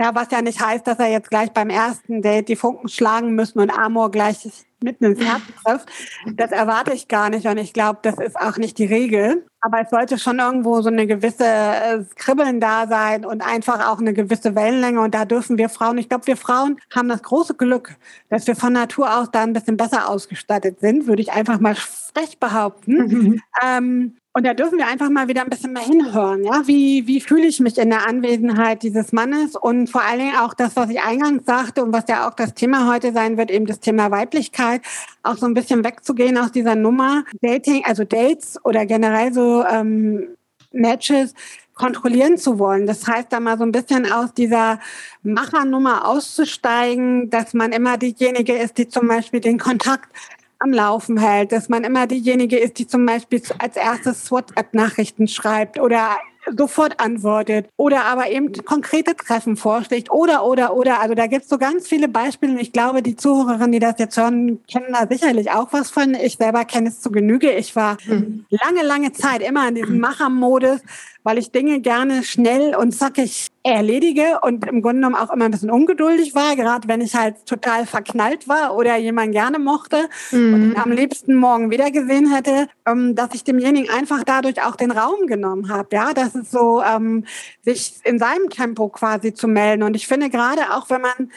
Ja, 0.00 0.14
was 0.14 0.30
ja 0.30 0.42
nicht 0.42 0.60
heißt, 0.60 0.86
dass 0.86 0.98
er 1.00 1.08
jetzt 1.08 1.28
gleich 1.28 1.50
beim 1.52 1.70
ersten 1.70 2.22
Date 2.22 2.48
die 2.48 2.56
Funken 2.56 2.88
schlagen 2.88 3.34
müssen 3.34 3.58
und 3.58 3.70
Amor 3.70 4.12
gleich 4.12 4.48
mitten 4.80 5.04
ins 5.06 5.20
Herz 5.20 5.42
trifft. 5.64 5.88
Das 6.34 6.52
erwarte 6.52 6.92
ich 6.92 7.08
gar 7.08 7.30
nicht 7.30 7.46
und 7.46 7.58
ich 7.58 7.72
glaube, 7.72 7.98
das 8.02 8.18
ist 8.18 8.36
auch 8.36 8.58
nicht 8.58 8.78
die 8.78 8.84
Regel. 8.84 9.44
Aber 9.60 9.80
es 9.80 9.90
sollte 9.90 10.18
schon 10.18 10.38
irgendwo 10.38 10.80
so 10.82 10.88
eine 10.88 11.08
gewisse 11.08 11.44
äh, 11.44 12.04
Kribbeln 12.14 12.60
da 12.60 12.86
sein 12.86 13.24
und 13.24 13.42
einfach 13.42 13.88
auch 13.88 13.98
eine 13.98 14.14
gewisse 14.14 14.54
Wellenlänge. 14.54 15.00
Und 15.00 15.14
da 15.14 15.24
dürfen 15.24 15.58
wir 15.58 15.68
Frauen, 15.68 15.98
ich 15.98 16.08
glaube, 16.08 16.28
wir 16.28 16.36
Frauen 16.36 16.78
haben 16.94 17.08
das 17.08 17.24
große 17.24 17.54
Glück, 17.54 17.96
dass 18.28 18.46
wir 18.46 18.54
von 18.54 18.72
Natur 18.72 19.18
aus 19.18 19.32
da 19.32 19.42
ein 19.42 19.52
bisschen 19.52 19.76
besser 19.76 20.08
ausgestattet 20.08 20.78
sind, 20.78 21.08
würde 21.08 21.22
ich 21.22 21.32
einfach 21.32 21.58
mal 21.58 21.74
frech 21.74 22.38
behaupten. 22.38 22.96
Mhm. 22.96 23.40
Ähm, 23.60 24.16
und 24.38 24.44
da 24.44 24.54
dürfen 24.54 24.78
wir 24.78 24.86
einfach 24.86 25.10
mal 25.10 25.26
wieder 25.26 25.42
ein 25.42 25.50
bisschen 25.50 25.72
mehr 25.72 25.82
hinhören. 25.82 26.44
Ja? 26.44 26.62
Wie, 26.64 27.08
wie 27.08 27.20
fühle 27.20 27.48
ich 27.48 27.58
mich 27.58 27.76
in 27.76 27.90
der 27.90 28.06
Anwesenheit 28.06 28.84
dieses 28.84 29.10
Mannes? 29.10 29.56
Und 29.56 29.90
vor 29.90 30.02
allen 30.02 30.20
Dingen 30.20 30.36
auch 30.36 30.54
das, 30.54 30.76
was 30.76 30.90
ich 30.90 31.00
eingangs 31.00 31.44
sagte 31.44 31.82
und 31.82 31.92
was 31.92 32.04
ja 32.08 32.28
auch 32.28 32.34
das 32.34 32.54
Thema 32.54 32.88
heute 32.88 33.12
sein 33.12 33.36
wird, 33.36 33.50
eben 33.50 33.66
das 33.66 33.80
Thema 33.80 34.12
Weiblichkeit, 34.12 34.82
auch 35.24 35.36
so 35.36 35.46
ein 35.46 35.54
bisschen 35.54 35.82
wegzugehen 35.82 36.38
aus 36.38 36.52
dieser 36.52 36.76
Nummer. 36.76 37.24
Dating, 37.42 37.84
also 37.84 38.04
Dates 38.04 38.64
oder 38.64 38.86
generell 38.86 39.32
so 39.32 39.64
ähm, 39.64 40.28
Matches 40.70 41.34
kontrollieren 41.74 42.38
zu 42.38 42.60
wollen. 42.60 42.86
Das 42.86 43.08
heißt, 43.08 43.32
da 43.32 43.40
mal 43.40 43.58
so 43.58 43.64
ein 43.64 43.72
bisschen 43.72 44.12
aus 44.12 44.34
dieser 44.34 44.78
Machernummer 45.24 46.06
auszusteigen, 46.06 47.28
dass 47.28 47.54
man 47.54 47.72
immer 47.72 47.98
diejenige 47.98 48.52
ist, 48.56 48.78
die 48.78 48.86
zum 48.86 49.08
Beispiel 49.08 49.40
den 49.40 49.58
Kontakt 49.58 50.12
am 50.58 50.72
Laufen 50.72 51.18
hält, 51.18 51.52
dass 51.52 51.68
man 51.68 51.84
immer 51.84 52.06
diejenige 52.06 52.58
ist, 52.58 52.78
die 52.78 52.86
zum 52.86 53.06
Beispiel 53.06 53.42
als 53.58 53.76
erstes 53.76 54.30
WhatsApp-Nachrichten 54.30 55.28
schreibt 55.28 55.78
oder 55.78 56.16
sofort 56.56 56.98
antwortet 57.00 57.68
oder 57.76 58.04
aber 58.04 58.30
eben 58.30 58.52
konkrete 58.64 59.14
Treffen 59.14 59.56
vorschlägt 59.56 60.10
oder, 60.10 60.44
oder, 60.44 60.74
oder. 60.74 61.00
Also 61.00 61.14
da 61.14 61.26
gibt 61.26 61.42
es 61.44 61.48
so 61.48 61.58
ganz 61.58 61.86
viele 61.86 62.08
Beispiele 62.08 62.52
und 62.52 62.60
ich 62.60 62.72
glaube, 62.72 63.02
die 63.02 63.16
Zuhörerinnen, 63.16 63.72
die 63.72 63.78
das 63.78 63.96
jetzt 63.98 64.16
hören, 64.16 64.60
kennen 64.70 64.92
da 64.92 65.06
sicherlich 65.08 65.50
auch 65.50 65.72
was 65.72 65.90
von. 65.90 66.14
Ich 66.14 66.36
selber 66.36 66.64
kenne 66.64 66.88
es 66.88 67.00
zu 67.00 67.10
Genüge. 67.10 67.50
Ich 67.52 67.76
war 67.76 67.98
mhm. 68.06 68.46
lange, 68.50 68.82
lange 68.82 69.12
Zeit 69.12 69.42
immer 69.42 69.68
in 69.68 69.74
diesem 69.74 69.98
Machermodus, 69.98 70.80
weil 71.28 71.36
ich 71.36 71.50
Dinge 71.50 71.82
gerne 71.82 72.22
schnell 72.22 72.74
und 72.74 72.92
zackig 72.92 73.48
erledige 73.62 74.40
und 74.40 74.66
im 74.66 74.80
Grunde 74.80 75.02
genommen 75.02 75.14
auch 75.14 75.30
immer 75.30 75.44
ein 75.44 75.50
bisschen 75.50 75.70
ungeduldig 75.70 76.34
war, 76.34 76.56
gerade 76.56 76.88
wenn 76.88 77.02
ich 77.02 77.14
halt 77.14 77.44
total 77.44 77.84
verknallt 77.84 78.48
war 78.48 78.74
oder 78.74 78.96
jemanden 78.96 79.32
gerne 79.32 79.58
mochte 79.58 80.08
mhm. 80.30 80.54
und 80.54 80.62
ihn 80.62 80.76
am 80.78 80.90
liebsten 80.90 81.34
morgen 81.34 81.70
wieder 81.70 81.90
gesehen 81.90 82.34
hätte, 82.34 82.68
ähm, 82.86 83.14
dass 83.14 83.34
ich 83.34 83.44
demjenigen 83.44 83.90
einfach 83.90 84.24
dadurch 84.24 84.62
auch 84.64 84.74
den 84.74 84.90
Raum 84.90 85.26
genommen 85.26 85.68
habe. 85.68 85.88
Ja, 85.92 86.14
das 86.14 86.34
ist 86.34 86.50
so, 86.50 86.82
ähm, 86.82 87.26
sich 87.60 87.96
in 88.04 88.18
seinem 88.18 88.48
Tempo 88.48 88.88
quasi 88.88 89.34
zu 89.34 89.48
melden. 89.48 89.82
Und 89.82 89.96
ich 89.96 90.06
finde 90.06 90.30
gerade 90.30 90.62
auch, 90.74 90.88
wenn 90.88 91.02
man 91.02 91.30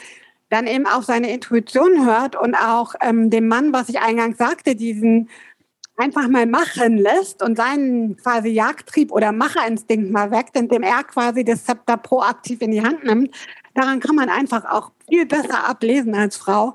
dann 0.48 0.66
eben 0.66 0.86
auf 0.86 1.04
seine 1.04 1.30
Intuition 1.32 2.06
hört 2.06 2.34
und 2.34 2.54
auch 2.54 2.94
ähm, 3.02 3.28
dem 3.28 3.46
Mann, 3.46 3.74
was 3.74 3.90
ich 3.90 4.00
eingangs 4.00 4.38
sagte, 4.38 4.74
diesen 4.74 5.28
einfach 5.96 6.28
mal 6.28 6.46
machen 6.46 6.98
lässt 6.98 7.42
und 7.42 7.56
seinen 7.56 8.16
quasi 8.16 8.48
Jagdtrieb 8.48 9.12
oder 9.12 9.32
Macherinstinkt 9.32 10.10
mal 10.10 10.30
weckt, 10.30 10.56
indem 10.56 10.82
er 10.82 11.04
quasi 11.04 11.44
das 11.44 11.64
Zepter 11.64 11.96
proaktiv 11.96 12.62
in 12.62 12.70
die 12.70 12.82
Hand 12.82 13.04
nimmt, 13.04 13.34
daran 13.74 14.00
kann 14.00 14.16
man 14.16 14.28
einfach 14.28 14.64
auch 14.64 14.90
viel 15.08 15.26
besser 15.26 15.68
ablesen 15.68 16.14
als 16.14 16.36
Frau, 16.36 16.74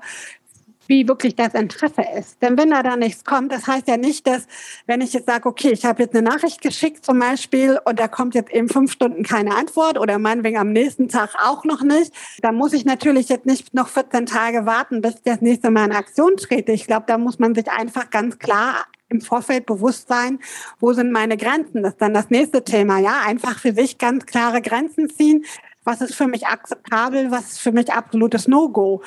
wie 0.86 1.06
wirklich 1.06 1.36
das 1.36 1.52
Interesse 1.54 2.02
ist. 2.18 2.40
Denn 2.42 2.56
wenn 2.56 2.70
da 2.70 2.82
da 2.82 2.96
nichts 2.96 3.24
kommt, 3.24 3.52
das 3.52 3.66
heißt 3.66 3.88
ja 3.88 3.96
nicht, 3.96 4.26
dass 4.26 4.46
wenn 4.86 5.02
ich 5.02 5.12
jetzt 5.12 5.26
sage, 5.26 5.46
okay, 5.46 5.70
ich 5.70 5.84
habe 5.84 6.02
jetzt 6.02 6.16
eine 6.16 6.26
Nachricht 6.26 6.62
geschickt 6.62 7.04
zum 7.04 7.18
Beispiel 7.18 7.78
und 7.84 8.00
da 8.00 8.08
kommt 8.08 8.34
jetzt 8.34 8.50
eben 8.52 8.68
fünf 8.68 8.92
Stunden 8.92 9.22
keine 9.22 9.54
Antwort 9.54 9.98
oder 9.98 10.18
meinetwegen 10.18 10.56
am 10.56 10.72
nächsten 10.72 11.08
Tag 11.08 11.34
auch 11.44 11.64
noch 11.64 11.82
nicht, 11.82 12.12
dann 12.40 12.54
muss 12.54 12.72
ich 12.72 12.84
natürlich 12.86 13.28
jetzt 13.28 13.44
nicht 13.44 13.74
noch 13.74 13.88
14 13.88 14.26
Tage 14.26 14.64
warten, 14.64 15.02
bis 15.02 15.16
ich 15.16 15.22
das 15.24 15.42
nächste 15.42 15.70
Mal 15.70 15.86
in 15.86 15.92
Aktion 15.92 16.36
trete. 16.36 16.72
Ich 16.72 16.86
glaube, 16.86 17.04
da 17.06 17.18
muss 17.18 17.38
man 17.38 17.54
sich 17.54 17.70
einfach 17.70 18.08
ganz 18.08 18.38
klar 18.38 18.86
im 19.08 19.20
Vorfeld 19.20 19.66
bewusst 19.66 20.08
sein, 20.08 20.38
wo 20.80 20.92
sind 20.92 21.12
meine 21.12 21.36
Grenzen. 21.36 21.82
Das 21.82 21.92
ist 21.92 22.02
dann 22.02 22.14
das 22.14 22.30
nächste 22.30 22.64
Thema. 22.64 22.98
Ja, 22.98 23.22
einfach 23.26 23.58
für 23.58 23.72
sich 23.72 23.98
ganz 23.98 24.26
klare 24.26 24.60
Grenzen 24.60 25.08
ziehen. 25.10 25.44
Was 25.84 26.00
ist 26.00 26.14
für 26.14 26.26
mich 26.26 26.46
akzeptabel? 26.46 27.30
Was 27.30 27.52
ist 27.52 27.60
für 27.60 27.72
mich 27.72 27.92
absolutes 27.92 28.48
No-Go? 28.48 29.02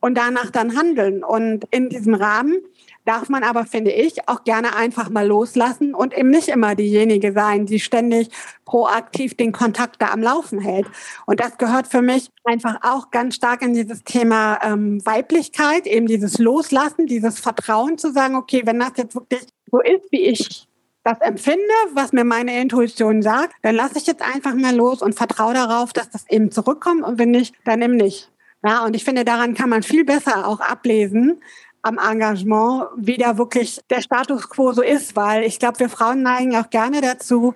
Und 0.00 0.16
danach 0.16 0.50
dann 0.50 0.76
handeln. 0.76 1.24
Und 1.24 1.66
in 1.70 1.88
diesem 1.88 2.14
Rahmen 2.14 2.58
darf 3.06 3.28
man 3.28 3.44
aber, 3.44 3.64
finde 3.64 3.92
ich, 3.92 4.28
auch 4.28 4.44
gerne 4.44 4.74
einfach 4.76 5.08
mal 5.08 5.26
loslassen 5.26 5.94
und 5.94 6.16
eben 6.16 6.30
nicht 6.30 6.48
immer 6.48 6.74
diejenige 6.74 7.32
sein, 7.32 7.64
die 7.64 7.80
ständig 7.80 8.28
proaktiv 8.64 9.34
den 9.36 9.52
Kontakt 9.52 10.02
da 10.02 10.10
am 10.10 10.22
Laufen 10.22 10.58
hält. 10.58 10.86
Und 11.24 11.40
das 11.40 11.56
gehört 11.56 11.86
für 11.86 12.02
mich 12.02 12.30
einfach 12.44 12.78
auch 12.82 13.10
ganz 13.10 13.36
stark 13.36 13.62
in 13.62 13.74
dieses 13.74 14.04
Thema 14.04 14.58
ähm, 14.62 15.04
Weiblichkeit, 15.06 15.86
eben 15.86 16.06
dieses 16.06 16.38
Loslassen, 16.38 17.06
dieses 17.06 17.38
Vertrauen 17.38 17.96
zu 17.96 18.12
sagen, 18.12 18.34
okay, 18.34 18.62
wenn 18.64 18.80
das 18.80 18.92
jetzt 18.96 19.14
wirklich 19.14 19.46
so 19.70 19.80
ist, 19.80 20.10
wie 20.10 20.26
ich 20.26 20.66
das 21.04 21.20
empfinde, 21.20 21.62
was 21.94 22.12
mir 22.12 22.24
meine 22.24 22.60
Intuition 22.60 23.22
sagt, 23.22 23.54
dann 23.62 23.76
lasse 23.76 23.98
ich 23.98 24.06
jetzt 24.08 24.22
einfach 24.22 24.54
mal 24.54 24.74
los 24.74 25.02
und 25.02 25.14
vertraue 25.14 25.54
darauf, 25.54 25.92
dass 25.92 26.10
das 26.10 26.28
eben 26.28 26.50
zurückkommt 26.50 27.04
und 27.04 27.18
wenn 27.18 27.30
nicht, 27.30 27.54
dann 27.64 27.80
eben 27.80 27.96
nicht. 27.96 28.32
Ja, 28.64 28.84
und 28.84 28.96
ich 28.96 29.04
finde, 29.04 29.24
daran 29.24 29.54
kann 29.54 29.68
man 29.68 29.84
viel 29.84 30.04
besser 30.04 30.48
auch 30.48 30.58
ablesen, 30.58 31.40
am 31.86 31.98
Engagement, 31.98 32.88
wie 32.96 33.16
da 33.16 33.38
wirklich 33.38 33.80
der 33.90 34.00
Status 34.00 34.50
quo 34.50 34.72
so 34.72 34.82
ist, 34.82 35.14
weil 35.14 35.44
ich 35.44 35.60
glaube, 35.60 35.78
wir 35.78 35.88
Frauen 35.88 36.20
neigen 36.20 36.56
auch 36.56 36.68
gerne 36.68 37.00
dazu, 37.00 37.54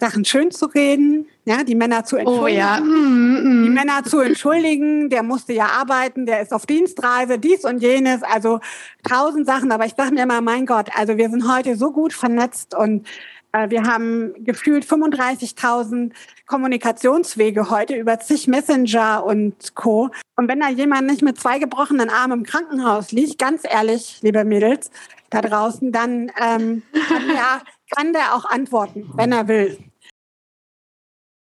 Sachen 0.00 0.24
schön 0.24 0.50
zu 0.50 0.66
reden, 0.66 1.26
ja, 1.44 1.62
die 1.62 1.76
Männer 1.76 2.04
zu 2.04 2.16
entschuldigen. 2.16 2.44
Oh, 2.44 2.48
ja. 2.48 2.80
mm, 2.80 3.60
mm. 3.60 3.62
Die 3.62 3.70
Männer 3.70 4.02
zu 4.02 4.18
entschuldigen, 4.18 5.10
der 5.10 5.22
musste 5.22 5.52
ja 5.52 5.66
arbeiten, 5.66 6.26
der 6.26 6.42
ist 6.42 6.52
auf 6.52 6.66
Dienstreise, 6.66 7.38
dies 7.38 7.64
und 7.64 7.80
jenes, 7.80 8.24
also 8.24 8.58
tausend 9.08 9.46
Sachen. 9.46 9.70
Aber 9.70 9.86
ich 9.86 9.94
sage 9.96 10.12
mir 10.12 10.24
immer, 10.24 10.40
mein 10.40 10.66
Gott, 10.66 10.90
also 10.96 11.16
wir 11.16 11.30
sind 11.30 11.48
heute 11.50 11.76
so 11.76 11.92
gut 11.92 12.12
vernetzt 12.12 12.74
und 12.74 13.06
wir 13.52 13.84
haben 13.84 14.34
gefühlt 14.44 14.84
35.000 14.84 16.12
Kommunikationswege 16.46 17.70
heute 17.70 17.96
über 17.96 18.20
zig 18.20 18.46
Messenger 18.46 19.24
und 19.24 19.74
Co. 19.74 20.10
Und 20.36 20.48
wenn 20.48 20.60
da 20.60 20.68
jemand 20.68 21.06
nicht 21.06 21.22
mit 21.22 21.40
zwei 21.40 21.58
gebrochenen 21.58 22.10
Armen 22.10 22.40
im 22.40 22.44
Krankenhaus 22.44 23.12
liegt, 23.12 23.38
ganz 23.38 23.62
ehrlich, 23.68 24.18
liebe 24.22 24.44
Mädels 24.44 24.90
da 25.30 25.40
draußen, 25.40 25.92
dann 25.92 26.30
ähm, 26.40 26.82
kann, 27.08 27.28
der, 27.28 27.62
kann 27.94 28.12
der 28.12 28.34
auch 28.34 28.44
antworten, 28.44 29.10
wenn 29.14 29.32
er 29.32 29.48
will. 29.48 29.78